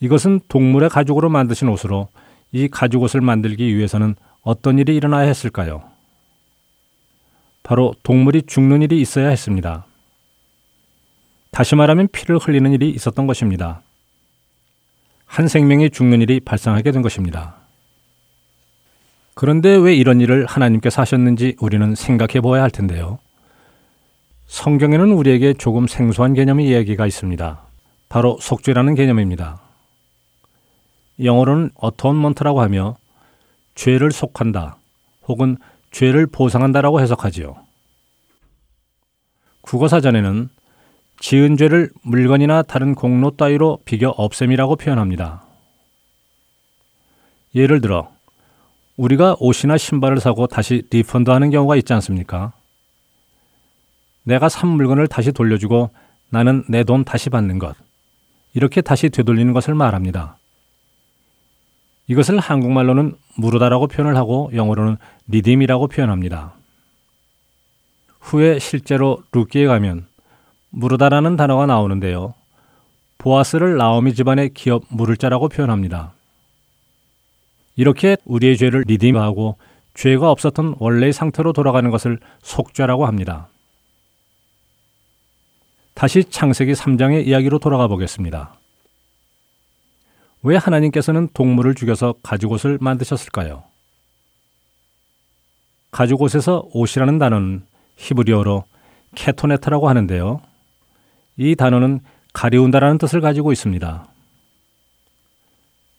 이것은 0.00 0.40
동물의 0.48 0.88
가죽으로 0.88 1.28
만드신 1.28 1.68
옷으로 1.68 2.08
이 2.52 2.68
가죽옷을 2.68 3.20
만들기 3.20 3.76
위해서는 3.76 4.14
어떤 4.42 4.78
일이 4.78 4.94
일어나야 4.94 5.26
했을까요? 5.26 5.82
바로 7.62 7.92
동물이 8.02 8.42
죽는 8.46 8.82
일이 8.82 9.00
있어야 9.00 9.28
했습니다. 9.28 9.84
다시 11.50 11.74
말하면 11.74 12.08
피를 12.12 12.38
흘리는 12.38 12.72
일이 12.72 12.90
있었던 12.90 13.26
것입니다. 13.26 13.82
한 15.26 15.48
생명이 15.48 15.90
죽는 15.90 16.22
일이 16.22 16.40
발생하게 16.40 16.92
된 16.92 17.02
것입니다. 17.02 17.57
그런데 19.40 19.76
왜 19.76 19.94
이런 19.94 20.20
일을 20.20 20.46
하나님께서 20.46 21.00
하셨는지 21.00 21.54
우리는 21.60 21.94
생각해 21.94 22.40
보아야 22.40 22.60
할 22.60 22.72
텐데요. 22.72 23.20
성경에는 24.46 25.12
우리에게 25.12 25.54
조금 25.54 25.86
생소한 25.86 26.34
개념의 26.34 26.66
이야기가 26.66 27.06
있습니다. 27.06 27.62
바로 28.08 28.36
속죄라는 28.40 28.96
개념입니다. 28.96 29.60
영어로는 31.22 31.70
어톤먼트라고 31.76 32.60
하며 32.60 32.96
죄를 33.76 34.10
속한다 34.10 34.78
혹은 35.28 35.56
죄를 35.92 36.26
보상한다라고 36.26 37.00
해석하지요. 37.00 37.54
국어사전에는 39.60 40.48
지은 41.20 41.56
죄를 41.56 41.90
물건이나 42.02 42.62
다른 42.62 42.96
공로 42.96 43.30
따위로 43.36 43.78
비겨 43.84 44.10
없앰이라고 44.16 44.74
표현합니다. 44.74 45.44
예를 47.54 47.80
들어 47.80 48.17
우리가 48.98 49.36
옷이나 49.38 49.78
신발을 49.78 50.18
사고 50.20 50.46
다시 50.48 50.82
리펀드하는 50.90 51.50
경우가 51.50 51.76
있지 51.76 51.92
않습니까? 51.94 52.52
내가 54.24 54.48
산 54.48 54.68
물건을 54.68 55.06
다시 55.06 55.32
돌려주고 55.32 55.90
나는 56.30 56.64
내 56.68 56.82
돈 56.82 57.04
다시 57.04 57.30
받는 57.30 57.58
것. 57.58 57.76
이렇게 58.54 58.80
다시 58.80 59.08
되돌리는 59.08 59.52
것을 59.52 59.74
말합니다. 59.74 60.36
이것을 62.08 62.40
한국말로는 62.40 63.14
무르다라고 63.36 63.86
표현을 63.86 64.16
하고 64.16 64.50
영어로는 64.52 64.96
리딤이라고 65.28 65.86
표현합니다. 65.86 66.54
후에 68.20 68.58
실제로 68.58 69.22
루키에 69.32 69.66
가면 69.66 70.06
무르다라는 70.70 71.36
단어가 71.36 71.66
나오는데요. 71.66 72.34
보아스를 73.18 73.76
나오미 73.76 74.14
집안의 74.14 74.54
기업 74.54 74.82
무를자라고 74.88 75.48
표현합니다. 75.48 76.12
이렇게 77.78 78.16
우리의 78.24 78.56
죄를 78.56 78.82
리디하고 78.88 79.56
죄가 79.94 80.32
없었던 80.32 80.74
원래의 80.80 81.12
상태로 81.12 81.52
돌아가는 81.52 81.88
것을 81.90 82.18
속죄라고 82.42 83.06
합니다. 83.06 83.48
다시 85.94 86.24
창세기 86.24 86.72
3장의 86.72 87.28
이야기로 87.28 87.60
돌아가 87.60 87.86
보겠습니다. 87.86 88.54
왜 90.42 90.56
하나님께서는 90.56 91.28
동물을 91.32 91.76
죽여서 91.76 92.16
가죽옷을 92.24 92.78
만드셨을까요? 92.80 93.62
가죽옷에서 95.92 96.70
옷이라는 96.72 97.18
단어는 97.18 97.64
히브리어로 97.96 98.64
케토네타라고 99.14 99.88
하는데요. 99.88 100.40
이 101.36 101.54
단어는 101.54 102.00
가리운다라는 102.32 102.98
뜻을 102.98 103.20
가지고 103.20 103.52
있습니다. 103.52 104.08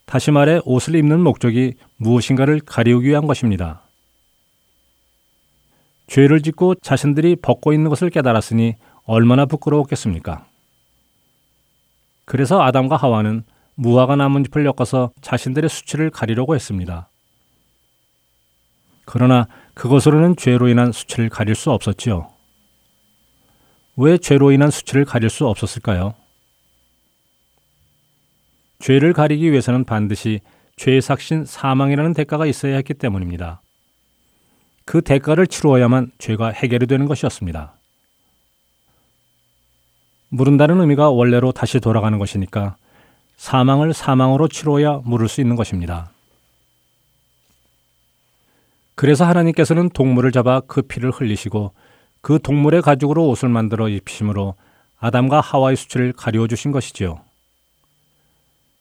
다시 0.10 0.32
말해 0.32 0.60
옷을 0.66 0.96
입는 0.96 1.20
목적이 1.20 1.76
무엇인가를 1.98 2.62
가리우기 2.62 3.10
위한 3.10 3.28
것입니다. 3.28 3.84
죄를 6.08 6.42
짓고 6.42 6.74
자신들이 6.82 7.36
벗고 7.36 7.74
있는 7.74 7.92
것을 7.92 8.10
깨달았으니 8.10 8.74
얼마나 9.04 9.46
부끄러웠겠습니까? 9.46 10.48
그래서 12.26 12.60
아담과 12.60 12.96
하와는 12.96 13.44
무화과 13.76 14.16
나뭇잎을 14.16 14.66
엮어서 14.66 15.12
자신들의 15.22 15.70
수치를 15.70 16.10
가리려고 16.10 16.56
했습니다. 16.56 17.08
그러나 19.06 19.48
그것으로는 19.76 20.38
죄로 20.38 20.70
인한 20.70 20.92
수치를 20.92 21.30
가릴 21.30 21.54
수 21.54 21.70
없었지요. 21.70 22.30
왜 23.96 24.18
죄로 24.18 24.52
인한 24.52 24.72
수치를 24.72 25.06
가릴 25.06 25.30
수 25.30 25.46
없었을까요? 25.46 26.16
죄를 28.80 29.14
가리기 29.14 29.52
위해서는 29.52 29.84
반드시 29.84 30.40
죄의 30.78 31.02
삭신 31.02 31.46
사망이라는 31.46 32.14
대가가 32.14 32.46
있어야 32.46 32.76
했기 32.76 32.94
때문입니다. 32.94 33.62
그 34.86 35.02
대가를 35.02 35.48
치루어야만 35.48 36.12
죄가 36.18 36.50
해결이 36.50 36.88
되는 36.88 37.06
것이었습니다. 37.06 37.74
물은다는 40.30 40.80
의미가 40.80 41.10
원래로 41.10 41.52
다시 41.52 41.80
돌아가는 41.80 42.18
것이니까 42.18 42.78
사망을 43.36 43.94
사망으로 43.94 44.48
치루어야 44.48 45.02
물을 45.04 45.28
수 45.28 45.42
있는 45.42 45.56
것입니다. 45.56 46.12
그래서 48.96 49.26
하나님께서는 49.26 49.90
동물을 49.90 50.32
잡아 50.32 50.62
그 50.62 50.82
피를 50.82 51.12
흘리시고 51.12 51.74
그 52.22 52.40
동물의 52.42 52.82
가죽으로 52.82 53.28
옷을 53.28 53.50
만들어 53.50 53.90
입히심으로 53.90 54.56
아담과 55.00 55.40
하와의 55.40 55.78
수치를 55.78 56.14
가리워 56.14 56.48
주신 56.48 56.72
것이지요. 56.72 57.29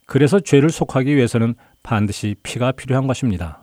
그래서 0.08 0.40
죄를 0.40 0.70
속하기 0.70 1.14
위해서는 1.14 1.54
반드시 1.82 2.34
피가 2.42 2.72
필요한 2.72 3.06
것입니다. 3.06 3.58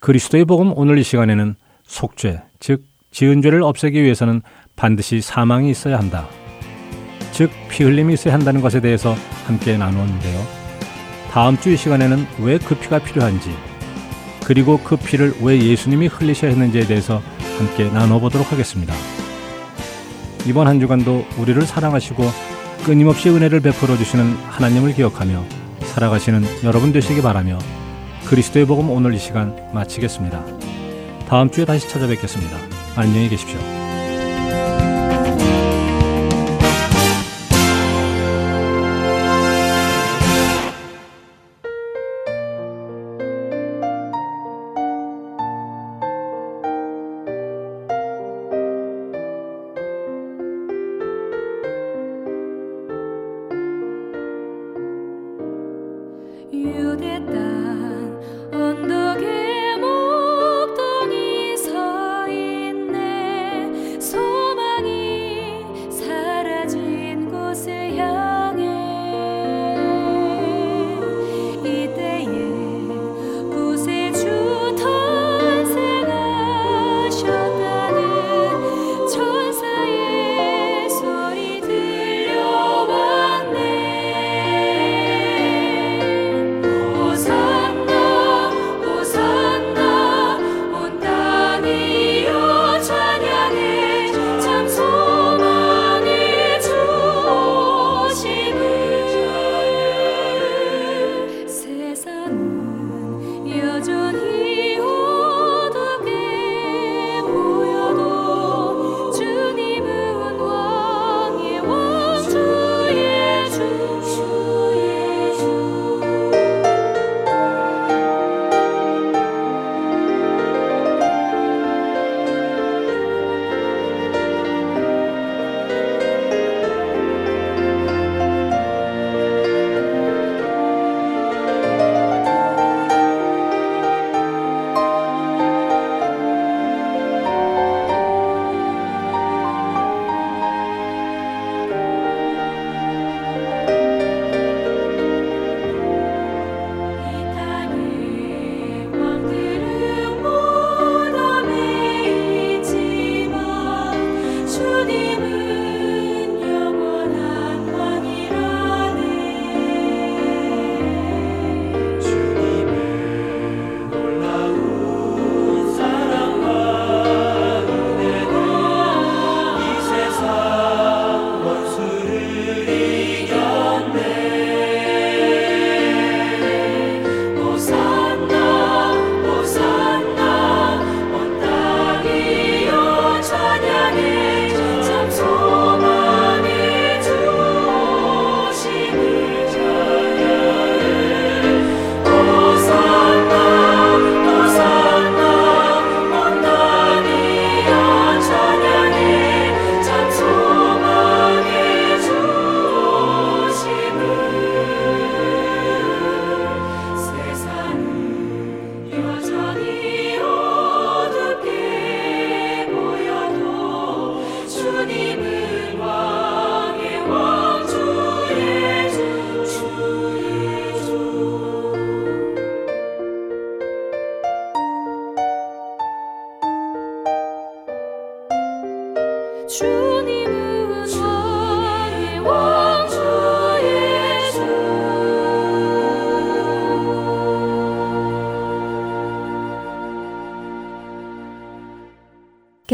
그리스도의 0.00 0.44
복음 0.44 0.72
오늘 0.76 0.98
이 0.98 1.04
시간에는 1.04 1.54
속죄, 1.84 2.42
즉 2.58 2.84
지은 3.12 3.42
죄를 3.42 3.62
없애기 3.62 4.02
위해서는 4.02 4.42
반드시 4.74 5.20
사망이 5.20 5.70
있어야 5.70 5.98
한다. 5.98 6.28
즉 7.32 7.48
피 7.70 7.84
흘림이 7.84 8.14
있어야 8.14 8.34
한다는 8.34 8.60
것에 8.60 8.80
대해서 8.80 9.14
함께 9.46 9.76
나누었는데요. 9.78 10.40
다음 11.30 11.56
주 11.56 11.70
이 11.70 11.76
시간에는 11.76 12.26
왜 12.40 12.58
그 12.58 12.76
피가 12.76 12.98
필요한지 13.04 13.50
그리고 14.44 14.78
그 14.78 14.96
피를 14.96 15.32
왜 15.42 15.60
예수님이 15.62 16.08
흘리셔야 16.08 16.50
했는지에 16.50 16.86
대해서 16.86 17.22
함께 17.58 17.88
나눠보도록 17.88 18.50
하겠습니다. 18.52 18.92
이번 20.46 20.66
한 20.66 20.80
주간도 20.80 21.24
우리를 21.38 21.62
사랑하시고 21.62 22.22
끊임없이 22.84 23.30
은혜를 23.30 23.60
베풀어 23.60 23.96
주시는 23.96 24.34
하나님을 24.50 24.94
기억하며 24.94 25.42
살아가시는 25.80 26.44
여러분 26.64 26.92
되시기 26.92 27.22
바라며 27.22 27.58
그리스도의 28.26 28.66
복음 28.66 28.90
오늘 28.90 29.14
이 29.14 29.18
시간 29.18 29.56
마치겠습니다. 29.72 30.44
다음 31.28 31.50
주에 31.50 31.64
다시 31.64 31.88
찾아뵙겠습니다. 31.88 32.56
안녕히 32.96 33.28
계십시오. 33.28 33.83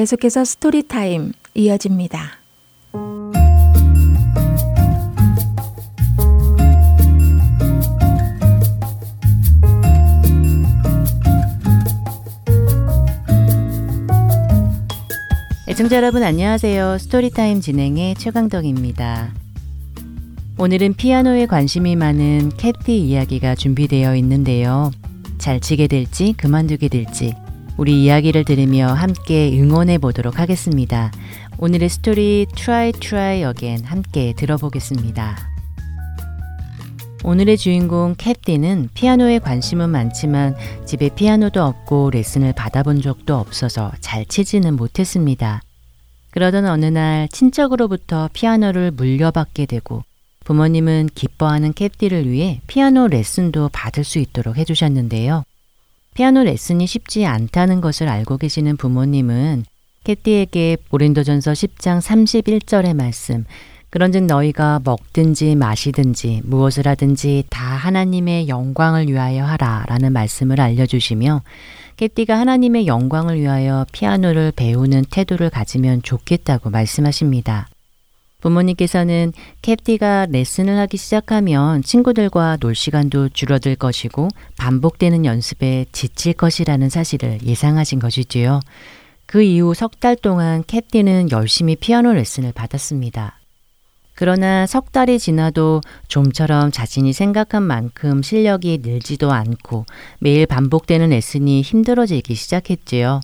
계속해서 0.00 0.46
Story 0.46 0.82
Time 0.88 1.30
이어집니다. 1.52 2.38
애청자 15.68 15.96
여러분 15.96 16.22
안녕하세요. 16.22 16.96
Story 16.96 17.32
Time 17.32 17.60
진행의 17.60 18.14
최강덕입니다. 18.14 19.34
오늘은 20.56 20.94
피아노에 20.94 21.44
관심이 21.44 21.94
많은 21.94 22.52
캡티 22.56 22.98
이야기가 22.98 23.54
준비되어 23.54 24.16
있는데요. 24.16 24.92
잘 25.36 25.60
치게 25.60 25.88
될지 25.88 26.32
그만두게 26.38 26.88
될지 26.88 27.34
우리 27.80 28.04
이야기를 28.04 28.44
들으며 28.44 28.88
함께 28.88 29.58
응원해 29.58 29.96
보도록 29.96 30.38
하겠습니다. 30.38 31.10
오늘의 31.56 31.88
스토리 31.88 32.44
Try 32.54 32.92
Try 32.92 33.36
Again 33.42 33.84
함께 33.86 34.34
들어보겠습니다. 34.36 35.38
오늘의 37.24 37.56
주인공 37.56 38.14
캡디는 38.18 38.90
피아노에 38.92 39.38
관심은 39.38 39.88
많지만 39.88 40.56
집에 40.84 41.08
피아노도 41.08 41.64
없고 41.64 42.10
레슨을 42.10 42.52
받아본 42.52 43.00
적도 43.00 43.38
없어서 43.38 43.92
잘 44.00 44.26
치지는 44.26 44.76
못했습니다. 44.76 45.62
그러던 46.32 46.66
어느 46.66 46.84
날 46.84 47.28
친척으로부터 47.28 48.28
피아노를 48.34 48.90
물려받게 48.90 49.64
되고 49.64 50.04
부모님은 50.44 51.08
기뻐하는 51.14 51.72
캡디를 51.72 52.28
위해 52.28 52.60
피아노 52.66 53.08
레슨도 53.08 53.70
받을 53.72 54.04
수 54.04 54.18
있도록 54.18 54.58
해주셨는데요. 54.58 55.44
피아노 56.20 56.44
레슨이 56.44 56.86
쉽지 56.86 57.24
않다는 57.24 57.80
것을 57.80 58.06
알고 58.06 58.36
계시는 58.36 58.76
부모님은 58.76 59.64
캐티에게 60.04 60.76
고린도전서 60.90 61.52
10장 61.52 61.98
31절의 61.98 62.92
말씀 62.92 63.46
그런즉 63.88 64.24
너희가 64.24 64.82
먹든지 64.84 65.54
마시든지 65.54 66.42
무엇을 66.44 66.86
하든지 66.86 67.44
다 67.48 67.64
하나님의 67.64 68.48
영광을 68.48 69.08
위하여 69.08 69.46
하라 69.46 69.86
라는 69.88 70.12
말씀을 70.12 70.60
알려주시며 70.60 71.40
캐티가 71.96 72.38
하나님의 72.38 72.86
영광을 72.86 73.40
위하여 73.40 73.86
피아노를 73.90 74.52
배우는 74.54 75.06
태도를 75.10 75.48
가지면 75.48 76.02
좋겠다고 76.02 76.68
말씀하십니다. 76.68 77.70
부모님께서는 78.40 79.32
캡티가 79.62 80.26
레슨을 80.30 80.78
하기 80.78 80.96
시작하면 80.96 81.82
친구들과 81.82 82.56
놀 82.58 82.74
시간도 82.74 83.30
줄어들 83.30 83.76
것이고 83.76 84.28
반복되는 84.56 85.24
연습에 85.24 85.86
지칠 85.92 86.32
것이라는 86.32 86.88
사실을 86.88 87.38
예상하신 87.44 87.98
것이지요. 87.98 88.60
그 89.26 89.42
이후 89.42 89.74
석 89.74 90.00
달 90.00 90.16
동안 90.16 90.64
캡티는 90.66 91.30
열심히 91.30 91.76
피아노 91.76 92.12
레슨을 92.12 92.52
받았습니다. 92.52 93.36
그러나 94.14 94.66
석 94.66 94.92
달이 94.92 95.18
지나도 95.18 95.80
좀처럼 96.08 96.72
자신이 96.72 97.12
생각한 97.12 97.62
만큼 97.62 98.22
실력이 98.22 98.80
늘지도 98.82 99.32
않고 99.32 99.86
매일 100.18 100.46
반복되는 100.46 101.08
레슨이 101.10 101.62
힘들어지기 101.62 102.34
시작했지요. 102.34 103.20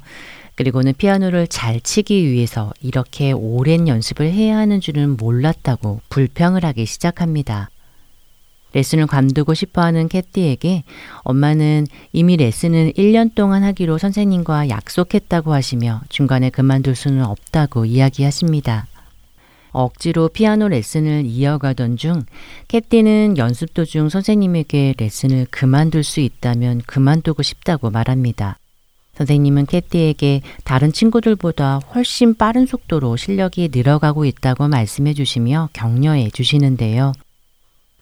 그리고는 0.57 0.95
피아노를 0.97 1.47
잘 1.47 1.81
치기 1.81 2.31
위해서 2.31 2.73
이렇게 2.81 3.33
오랜 3.33 3.89
연습을 3.89 4.33
해야 4.33 4.57
하는 4.57 4.81
줄은 4.81 5.17
몰랐다고 5.17 6.01
불평을 6.09 6.65
하기 6.65 6.87
시작합니다. 6.87 7.71
레슨을 8.73 9.07
관두고 9.07 9.55
싶어 9.55 9.83
하는 9.83 10.09
캣티에게 10.09 10.85
엄마는 11.23 11.87
이미 12.13 12.37
레슨을 12.37 12.93
1년 12.93 13.35
동안 13.35 13.63
하기로 13.63 13.97
선생님과 13.97 14.69
약속했다고 14.69 15.55
하시며 15.55 16.01
중간에 16.09 16.51
그만둘 16.51 16.95
수는 16.95 17.25
없다고 17.25 17.85
이야기하십니다. 17.85 18.87
억지로 19.73 20.29
피아노 20.29 20.69
레슨을 20.69 21.27
이어가던 21.27 21.97
중 21.99 22.25
캣티는 22.69 23.37
연습 23.37 23.75
도중 23.75 24.09
선생님에게 24.09 24.95
레슨을 24.99 25.47
그만둘 25.51 26.03
수 26.03 26.21
있다면 26.21 26.83
그만두고 26.87 27.43
싶다고 27.43 27.91
말합니다. 27.91 28.59
선생님은 29.17 29.67
캐티에게 29.67 30.43
다른 30.65 30.93
친구들보다 30.93 31.81
훨씬 31.95 32.35
빠른 32.35 32.67
속도로 32.67 33.17
실력이 33.17 33.71
늘어가고 33.73 34.25
있다고 34.25 34.69
말씀해 34.69 35.15
주시며 35.15 35.71
격려해 35.73 36.31
주시는데요. 36.31 37.13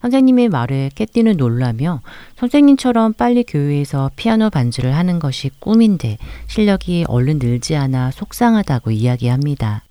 선생님의 0.03 0.51
말에 0.51 0.91
캐티는 0.95 1.39
놀라며 1.39 2.03
선생님처럼 2.37 3.15
빨리 3.15 3.43
교회에서 3.43 4.11
피아노 4.17 4.51
반주를 4.51 4.95
하는 4.95 5.19
것이 5.19 5.51
꿈인데 5.61 6.19
실력이 6.47 7.07
얼른 7.09 7.39
늘지 7.39 7.75
않아 7.77 8.11
속상하다고 8.11 8.91
이야기합니다. 8.91 9.83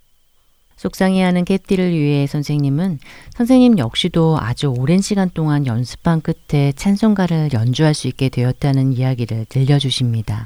속상해하는 0.75 1.45
캐티를 1.45 1.93
위해 1.93 2.27
선생님은 2.27 2.99
선생님 3.33 3.79
역시도 3.79 4.37
아주 4.39 4.67
오랜 4.67 5.01
시간 5.01 5.31
동안 5.33 5.65
연습한 5.65 6.21
끝에 6.21 6.73
찬송가를 6.73 7.49
연주할 7.53 7.93
수 7.93 8.07
있게 8.07 8.29
되었다는 8.29 8.93
이야기를 8.93 9.45
들려주십니다. 9.49 10.43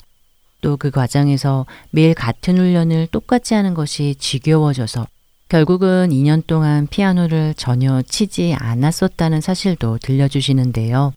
또 0.61 0.77
그 0.77 0.91
과정에서 0.91 1.65
매일 1.91 2.13
같은 2.13 2.57
훈련을 2.57 3.07
똑같이 3.11 3.53
하는 3.53 3.73
것이 3.73 4.15
지겨워져서 4.19 5.07
결국은 5.49 6.09
2년 6.09 6.45
동안 6.45 6.87
피아노를 6.87 7.53
전혀 7.55 8.01
치지 8.01 8.55
않았었다는 8.59 9.41
사실도 9.41 9.97
들려주시는데요. 10.01 11.13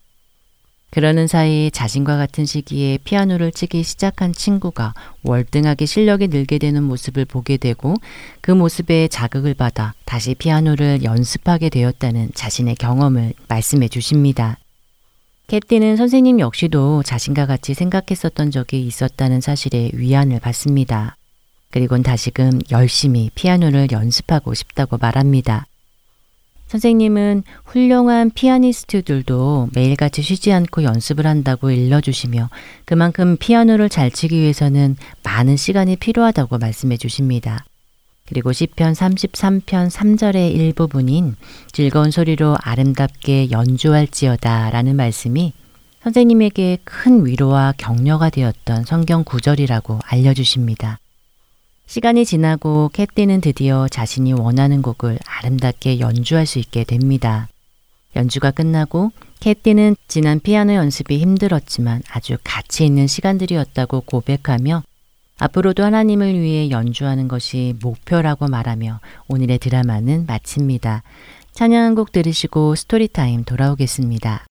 그러는 0.91 1.29
사이 1.29 1.71
자신과 1.71 2.17
같은 2.17 2.47
시기에 2.47 2.99
피아노를 3.05 3.53
치기 3.53 3.85
시작한 3.85 4.33
친구가 4.33 4.95
월등하게 5.23 5.87
실력이 5.87 6.29
늘게 6.29 6.59
되는 6.59 6.83
모습을 6.83 7.25
보게 7.25 7.57
되고 7.57 7.95
그 8.41 8.51
모습에 8.51 9.07
자극을 9.07 9.55
받아 9.55 9.95
다시 10.05 10.35
피아노를 10.35 11.05
연습하게 11.05 11.69
되었다는 11.69 12.31
자신의 12.35 12.75
경험을 12.75 13.35
말씀해 13.47 13.89
주십니다. 13.89 14.59
캣티는 15.51 15.97
선생님 15.97 16.39
역시도 16.39 17.03
자신과 17.03 17.47
같이 17.47 17.75
생각했었던 17.75 18.53
적이 18.53 18.87
있었다는 18.87 19.41
사실에 19.41 19.91
위안을 19.95 20.39
받습니다. 20.39 21.17
그리곤 21.73 22.05
다시금 22.05 22.61
열심히 22.71 23.33
피아노를 23.35 23.89
연습하고 23.91 24.55
싶다고 24.55 24.97
말합니다. 24.99 25.67
선생님은 26.69 27.43
훌륭한 27.65 28.31
피아니스트들도 28.31 29.71
매일같이 29.75 30.23
쉬지 30.23 30.53
않고 30.53 30.85
연습을 30.85 31.27
한다고 31.27 31.73
일러주시며 31.73 32.49
그만큼 32.85 33.37
피아노를 33.37 33.89
잘 33.89 34.13
치기 34.13 34.39
위해서는 34.39 34.95
많은 35.25 35.57
시간이 35.57 35.97
필요하다고 35.97 36.59
말씀해 36.59 36.97
주십니다. 36.97 37.65
그리고 38.31 38.53
시편 38.53 38.93
33편 38.93 39.91
3절의 39.91 40.55
일부분인 40.55 41.35
즐거운 41.73 42.13
소리로 42.13 42.57
아름답게 42.63 43.51
연주할지어다 43.51 44.71
라는 44.71 44.95
말씀이 44.95 45.53
선생님에게 46.05 46.79
큰 46.85 47.27
위로와 47.27 47.75
격려가 47.77 48.31
되었던 48.31 48.85
성경 48.85 49.25
구절이라고 49.25 49.99
알려주십니다. 50.05 51.01
시간이 51.87 52.25
지나고 52.25 52.89
캣띠는 52.93 53.41
드디어 53.41 53.89
자신이 53.89 54.33
원하는 54.33 54.81
곡을 54.81 55.19
아름답게 55.27 55.99
연주할 55.99 56.47
수 56.47 56.61
있게 56.61 56.85
됩니다. 56.85 57.49
연주가 58.15 58.53
끝나고 58.53 59.11
캣띠는 59.41 59.97
지난 60.07 60.39
피아노 60.39 60.75
연습이 60.75 61.19
힘들었지만 61.19 62.03
아주 62.09 62.37
가치 62.45 62.87
있는 62.87 63.09
시간들이었다고 63.09 64.03
고백하며 64.03 64.85
앞으로도 65.41 65.83
하나님을 65.83 66.39
위해 66.39 66.71
연주하는 66.71 67.27
것이 67.27 67.75
목표라고 67.83 68.47
말하며 68.47 69.01
오늘의 69.29 69.59
드라마는 69.59 70.27
마칩니다. 70.27 71.03
찬양 71.53 71.83
한곡 71.83 72.13
들으시고 72.13 72.75
스토리타임 72.75 73.45
돌아오겠습니다. 73.45 74.50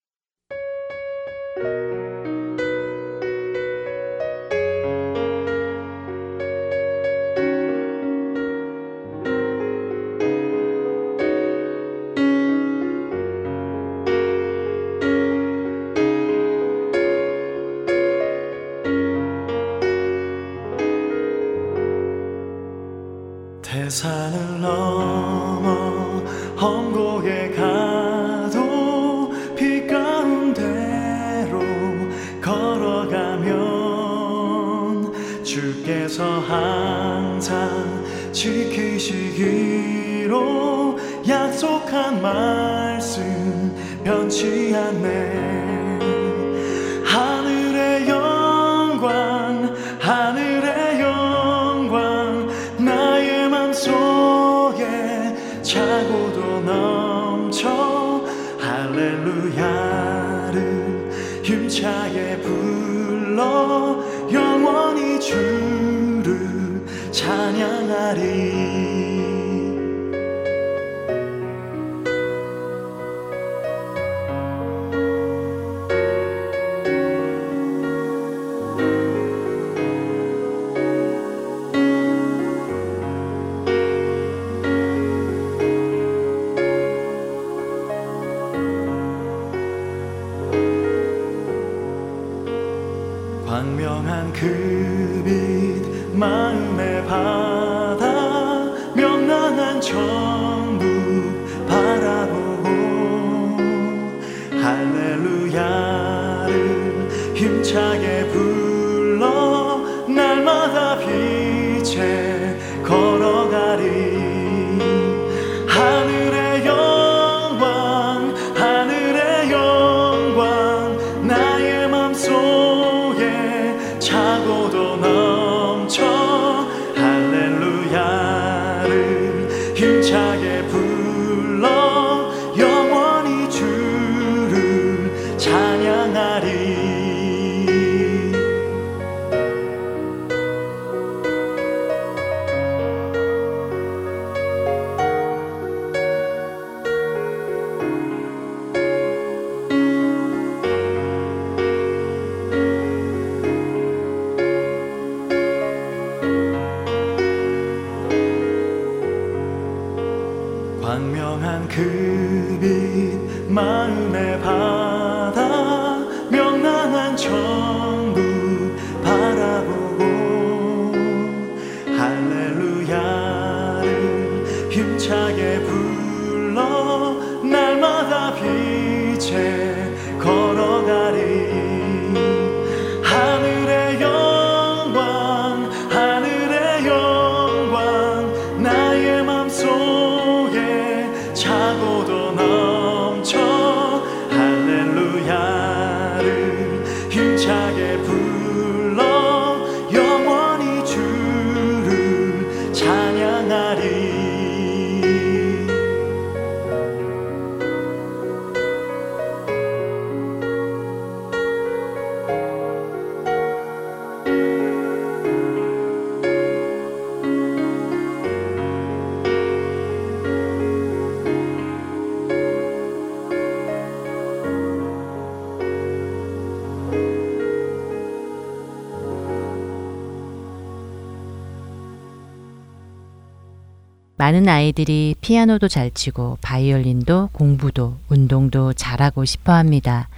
많은 234.30 234.48
아이들이 234.48 235.16
피아노도 235.20 235.66
잘 235.66 235.90
치고 235.90 236.38
바이올린도 236.40 237.30
공부도 237.32 237.96
운동도 238.08 238.72
잘하고 238.74 239.24
싶어 239.24 239.52
합니다. 239.54 240.08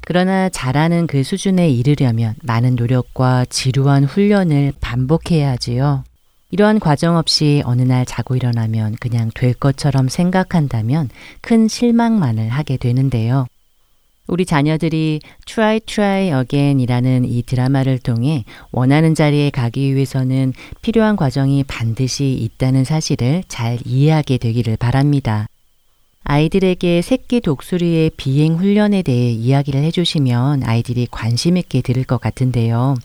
그러나 0.00 0.48
잘하는 0.48 1.06
그 1.06 1.22
수준에 1.22 1.68
이르려면 1.68 2.34
많은 2.42 2.74
노력과 2.74 3.44
지루한 3.44 4.04
훈련을 4.04 4.72
반복해야 4.80 5.52
하지요. 5.52 6.02
이러한 6.50 6.80
과정 6.80 7.16
없이 7.16 7.62
어느 7.64 7.82
날 7.82 8.04
자고 8.04 8.34
일어나면 8.34 8.96
그냥 8.98 9.30
될 9.32 9.54
것처럼 9.54 10.08
생각한다면 10.08 11.08
큰 11.40 11.68
실망만을 11.68 12.48
하게 12.48 12.76
되는데요. 12.76 13.46
우리 14.28 14.44
자녀들이 14.44 15.20
Try 15.46 15.80
Try 15.80 16.38
Again 16.38 16.80
이라는 16.80 17.24
이 17.24 17.42
드라마를 17.42 17.98
통해 17.98 18.44
원하는 18.70 19.14
자리에 19.14 19.50
가기 19.50 19.94
위해서는 19.94 20.52
필요한 20.82 21.16
과정이 21.16 21.64
반드시 21.64 22.30
있다는 22.32 22.84
사실을 22.84 23.42
잘 23.48 23.78
이해하게 23.84 24.36
되기를 24.36 24.76
바랍니다. 24.76 25.48
아이들에게 26.24 27.00
새끼 27.00 27.40
독수리의 27.40 28.10
비행 28.18 28.58
훈련에 28.58 29.00
대해 29.02 29.30
이야기를 29.30 29.82
해주시면 29.84 30.62
아이들이 30.62 31.08
관심 31.10 31.56
있게 31.56 31.80
들을 31.80 32.04
것 32.04 32.20
같은데요. 32.20 32.96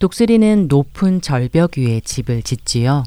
독수리는 0.00 0.66
높은 0.66 1.20
절벽 1.20 1.78
위에 1.78 2.00
집을 2.00 2.42
짓지요. 2.42 3.04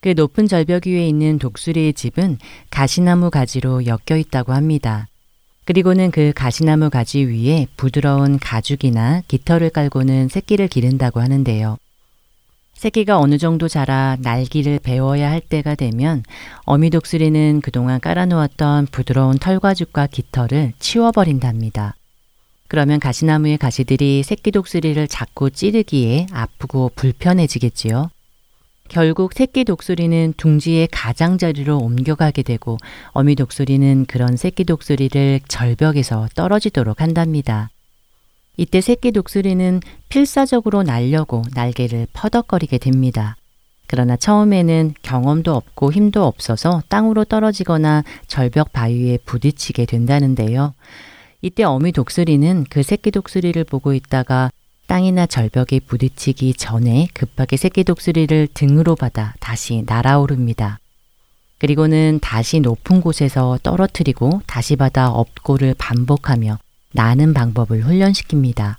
그 0.00 0.14
높은 0.16 0.46
절벽 0.46 0.86
위에 0.86 1.08
있는 1.08 1.40
독수리의 1.40 1.94
집은 1.94 2.38
가시나무 2.70 3.30
가지로 3.30 3.84
엮여 3.86 4.16
있다고 4.16 4.52
합니다. 4.52 5.08
그리고는 5.64 6.10
그 6.10 6.32
가시나무 6.34 6.90
가지 6.90 7.20
위에 7.20 7.66
부드러운 7.76 8.38
가죽이나 8.38 9.22
깃털을 9.28 9.70
깔고는 9.70 10.28
새끼를 10.28 10.68
기른다고 10.68 11.20
하는데요. 11.20 11.76
새끼가 12.74 13.18
어느 13.18 13.38
정도 13.38 13.68
자라 13.68 14.16
날기를 14.20 14.80
배워야 14.80 15.30
할 15.30 15.40
때가 15.40 15.76
되면 15.76 16.24
어미 16.64 16.90
독수리는 16.90 17.60
그동안 17.60 18.00
깔아놓았던 18.00 18.88
부드러운 18.90 19.38
털과죽과 19.38 20.08
깃털을 20.08 20.72
치워버린답니다. 20.80 21.94
그러면 22.66 22.98
가시나무의 22.98 23.58
가시들이 23.58 24.24
새끼 24.24 24.50
독수리를 24.50 25.06
자꾸 25.06 25.50
찌르기에 25.50 26.26
아프고 26.32 26.90
불편해지겠지요. 26.96 28.10
결국 28.92 29.32
새끼 29.32 29.64
독수리는 29.64 30.34
둥지의 30.36 30.86
가장자리로 30.92 31.78
옮겨가게 31.78 32.42
되고 32.42 32.76
어미 33.12 33.36
독수리는 33.36 34.04
그런 34.04 34.36
새끼 34.36 34.64
독수리를 34.64 35.40
절벽에서 35.48 36.28
떨어지도록 36.34 37.00
한답니다. 37.00 37.70
이때 38.58 38.82
새끼 38.82 39.10
독수리는 39.10 39.80
필사적으로 40.10 40.82
날려고 40.82 41.42
날개를 41.54 42.06
퍼덕거리게 42.12 42.76
됩니다. 42.76 43.36
그러나 43.86 44.14
처음에는 44.16 44.92
경험도 45.00 45.54
없고 45.54 45.90
힘도 45.90 46.26
없어서 46.26 46.82
땅으로 46.90 47.24
떨어지거나 47.24 48.04
절벽 48.26 48.74
바위에 48.74 49.16
부딪히게 49.24 49.86
된다는데요. 49.86 50.74
이때 51.40 51.64
어미 51.64 51.92
독수리는 51.92 52.66
그 52.68 52.82
새끼 52.82 53.10
독수리를 53.10 53.64
보고 53.64 53.94
있다가 53.94 54.50
땅이나 54.92 55.24
절벽에 55.24 55.80
부딪히기 55.86 56.52
전에 56.52 57.08
급하게 57.14 57.56
새끼 57.56 57.82
독수리를 57.82 58.48
등으로 58.52 58.94
받아 58.94 59.32
다시 59.40 59.84
날아오릅니다. 59.86 60.80
그리고는 61.56 62.18
다시 62.20 62.60
높은 62.60 63.00
곳에서 63.00 63.58
떨어뜨리고 63.62 64.42
다시 64.46 64.76
받아 64.76 65.08
업고를 65.08 65.74
반복하며 65.78 66.58
나는 66.92 67.32
방법을 67.32 67.84
훈련시킵니다. 67.84 68.74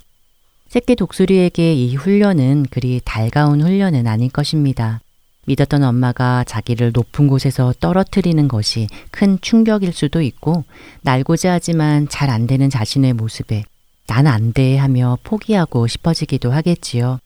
새끼 0.68 0.94
독수리에게 0.94 1.74
이 1.74 1.96
훈련은 1.96 2.66
그리 2.70 3.00
달가운 3.04 3.60
훈련은 3.60 4.06
아닐 4.06 4.30
것입니다. 4.30 5.00
믿었던 5.46 5.82
엄마가 5.82 6.44
자기를 6.44 6.92
높은 6.94 7.26
곳에서 7.26 7.74
떨어뜨리는 7.80 8.46
것이 8.46 8.86
큰 9.10 9.36
충격일 9.40 9.92
수도 9.92 10.22
있고 10.22 10.62
날고자 11.02 11.54
하지만 11.54 12.08
잘 12.08 12.30
안 12.30 12.46
되는 12.46 12.70
자신의 12.70 13.14
모습에 13.14 13.64
난 14.06 14.26
안 14.26 14.52
돼 14.52 14.76
하며 14.76 15.18
포기하고 15.24 15.86
싶어지기도 15.86 16.52
하겠지요. 16.52 17.18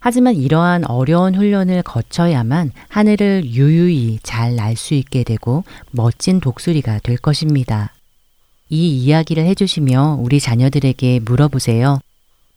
하지만 0.00 0.36
이러한 0.36 0.84
어려운 0.84 1.34
훈련을 1.34 1.82
거쳐야만 1.82 2.70
하늘을 2.88 3.44
유유히 3.46 4.18
잘 4.22 4.54
날 4.56 4.76
수 4.76 4.94
있게 4.94 5.24
되고 5.24 5.64
멋진 5.90 6.40
독수리가 6.40 7.00
될 7.02 7.16
것입니다. 7.16 7.92
이 8.68 8.88
이야기를 9.04 9.44
해주시며 9.46 10.18
우리 10.20 10.40
자녀들에게 10.40 11.20
물어보세요. 11.20 11.98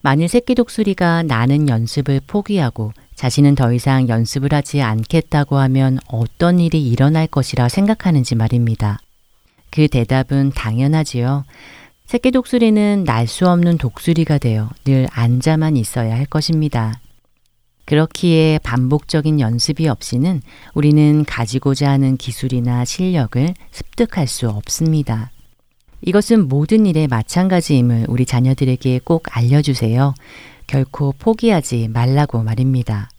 만일 0.01 0.27
새끼 0.27 0.55
독수리가 0.55 1.23
나는 1.23 1.69
연습을 1.69 2.21
포기하고 2.27 2.91
자신은 3.15 3.55
더 3.55 3.71
이상 3.71 4.09
연습을 4.09 4.53
하지 4.53 4.81
않겠다고 4.81 5.57
하면 5.57 5.99
어떤 6.07 6.59
일이 6.59 6.85
일어날 6.87 7.27
것이라 7.27 7.69
생각하는지 7.69 8.35
말입니다. 8.35 8.99
그 9.69 9.87
대답은 9.87 10.51
당연하지요. 10.51 11.45
새끼 12.11 12.31
독수리는 12.31 13.05
날 13.05 13.25
수 13.25 13.47
없는 13.47 13.77
독수리가 13.77 14.37
되어 14.39 14.69
늘 14.83 15.07
앉아만 15.11 15.77
있어야 15.77 16.13
할 16.17 16.25
것입니다. 16.25 16.99
그렇기에 17.85 18.59
반복적인 18.63 19.39
연습이 19.39 19.87
없이는 19.87 20.41
우리는 20.73 21.23
가지고자 21.23 21.89
하는 21.89 22.17
기술이나 22.17 22.83
실력을 22.83 23.53
습득할 23.71 24.27
수 24.27 24.49
없습니다. 24.49 25.31
이것은 26.01 26.49
모든 26.49 26.85
일에 26.85 27.07
마찬가지임을 27.07 28.07
우리 28.09 28.25
자녀들에게 28.25 28.99
꼭 29.05 29.23
알려주세요. 29.31 30.13
결코 30.67 31.13
포기하지 31.17 31.87
말라고 31.87 32.43
말입니다. 32.43 33.09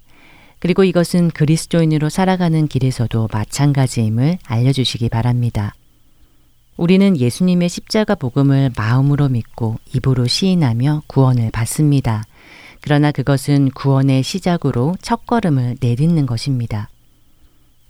그리고 0.59 0.85
이것은 0.85 1.31
그리스도인으로 1.31 2.11
살아가는 2.11 2.69
길에서도 2.69 3.31
마찬가지임을 3.33 4.37
알려주시기 4.45 5.09
바랍니다. 5.09 5.73
우리는 6.77 7.19
예수님의 7.19 7.69
십자가 7.69 8.15
복음을 8.15 8.71
마음으로 8.77 9.29
믿고 9.29 9.79
입으로 9.95 10.27
시인하며 10.27 11.03
구원을 11.07 11.51
받습니다. 11.51 12.25
그러나 12.81 13.13
그것은 13.13 13.71
구원의 13.71 14.23
시작으로 14.23 14.97
첫걸음을 15.03 15.77
내딛는 15.81 16.27
것입니다. 16.27 16.89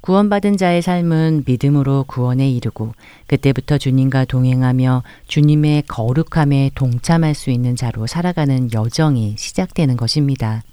구원받은 0.03 0.57
자의 0.57 0.83
삶은 0.83 1.45
믿음으로 1.47 2.05
구원에 2.09 2.51
이르고 2.51 2.93
그때부터 3.29 3.79
주님과 3.79 4.25
동행하며 4.25 5.05
주님의 5.29 5.85
거룩함에 5.87 6.73
동참할 6.75 7.35
수 7.35 7.51
있는 7.51 7.77
자로 7.77 8.09
살아가는 8.09 8.73
여정이 8.73 9.37
시작되는 9.39 9.97
것입니다. 9.97 10.65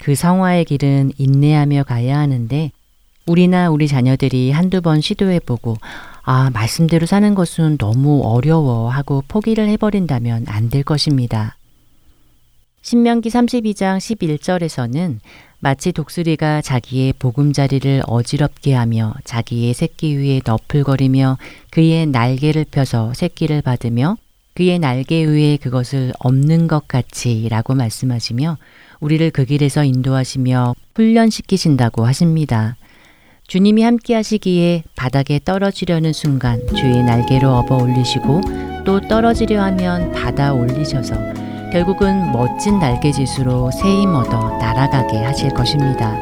그 0.00 0.14
성화의 0.14 0.64
길은 0.64 1.12
인내하며 1.18 1.84
가야 1.84 2.18
하는데 2.18 2.72
우리나 3.26 3.68
우리 3.68 3.86
자녀들이 3.86 4.50
한두 4.50 4.80
번 4.80 5.02
시도해보고 5.02 5.76
아, 6.22 6.50
말씀대로 6.50 7.06
사는 7.06 7.34
것은 7.34 7.78
너무 7.78 8.22
어려워 8.24 8.88
하고 8.88 9.22
포기를 9.26 9.68
해버린다면 9.68 10.44
안 10.48 10.68
될 10.70 10.84
것입니다. 10.84 11.56
신명기 12.82 13.28
32장 13.28 13.98
11절에서는 13.98 15.18
마치 15.58 15.92
독수리가 15.92 16.62
자기의 16.62 17.12
보금자리를 17.14 18.02
어지럽게 18.06 18.72
하며 18.74 19.14
자기의 19.24 19.74
새끼 19.74 20.16
위에 20.16 20.40
너풀거리며 20.46 21.36
그의 21.70 22.06
날개를 22.06 22.66
펴서 22.70 23.12
새끼를 23.14 23.60
받으며 23.62 24.16
그의 24.54 24.78
날개 24.78 25.24
위에 25.24 25.56
그것을 25.58 26.12
없는 26.20 26.68
것 26.68 26.88
같이 26.88 27.48
라고 27.50 27.74
말씀하시며 27.74 28.56
우리를 29.00 29.30
그 29.30 29.44
길에서 29.44 29.84
인도하시며 29.84 30.74
훈련시키신다고 30.94 32.06
하십니다. 32.06 32.76
주님이 33.50 33.82
함께 33.82 34.14
하시기에 34.14 34.84
바닥에 34.94 35.40
떨어지려는 35.44 36.12
순간 36.12 36.60
주의 36.76 37.02
날개로 37.02 37.50
업어 37.50 37.82
올리시고 37.82 38.42
또 38.84 39.00
떨어지려 39.00 39.60
하면 39.60 40.12
받아 40.12 40.52
올리셔서 40.52 41.16
결국은 41.72 42.30
멋진 42.30 42.78
날개짓으로 42.78 43.72
새힘 43.72 44.14
얻어 44.14 44.56
날아가게 44.58 45.24
하실 45.24 45.50
것입니다. 45.50 46.16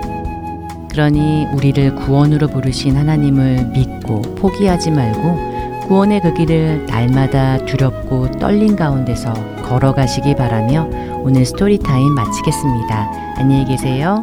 그러니 0.91 1.49
우리를 1.53 1.97
구원으로 1.97 2.47
부르신 2.49 2.97
하나님을 2.97 3.73
믿고 3.75 4.23
포기하지 4.37 4.91
말고 4.91 5.87
구원의 5.87 6.23
그 6.23 6.33
길을 6.33 6.87
날마다 6.87 7.59
두렵고 7.67 8.31
떨린 8.39 8.75
가운데서 8.75 9.35
걸어가시기 9.65 10.35
바라며 10.35 10.89
오늘 11.21 11.45
Story 11.45 11.84
Time 11.84 12.15
마치겠습니다. 12.15 13.37
안녕히 13.37 13.67
계세요. 13.67 14.23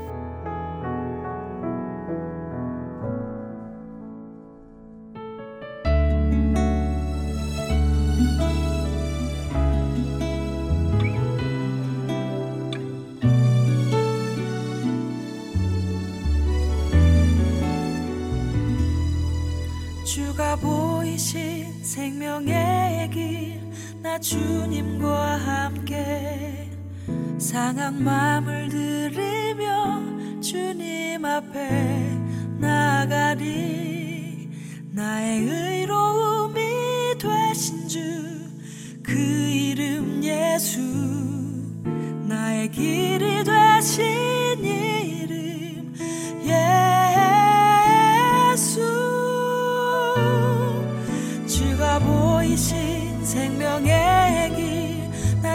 길나 24.11 24.19
주님과 24.19 25.37
함께 25.37 26.69
상한 27.37 28.03
마음을 28.03 28.67
들이며 28.67 30.41
주님 30.41 31.23
앞에 31.23 32.17
나가리. 32.59 34.49
나의 34.91 35.39
의로 35.39 36.10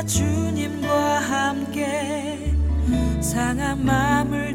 주님과 0.07 1.19
함께 1.19 2.55
상한 3.21 3.85
마음을 3.85 4.46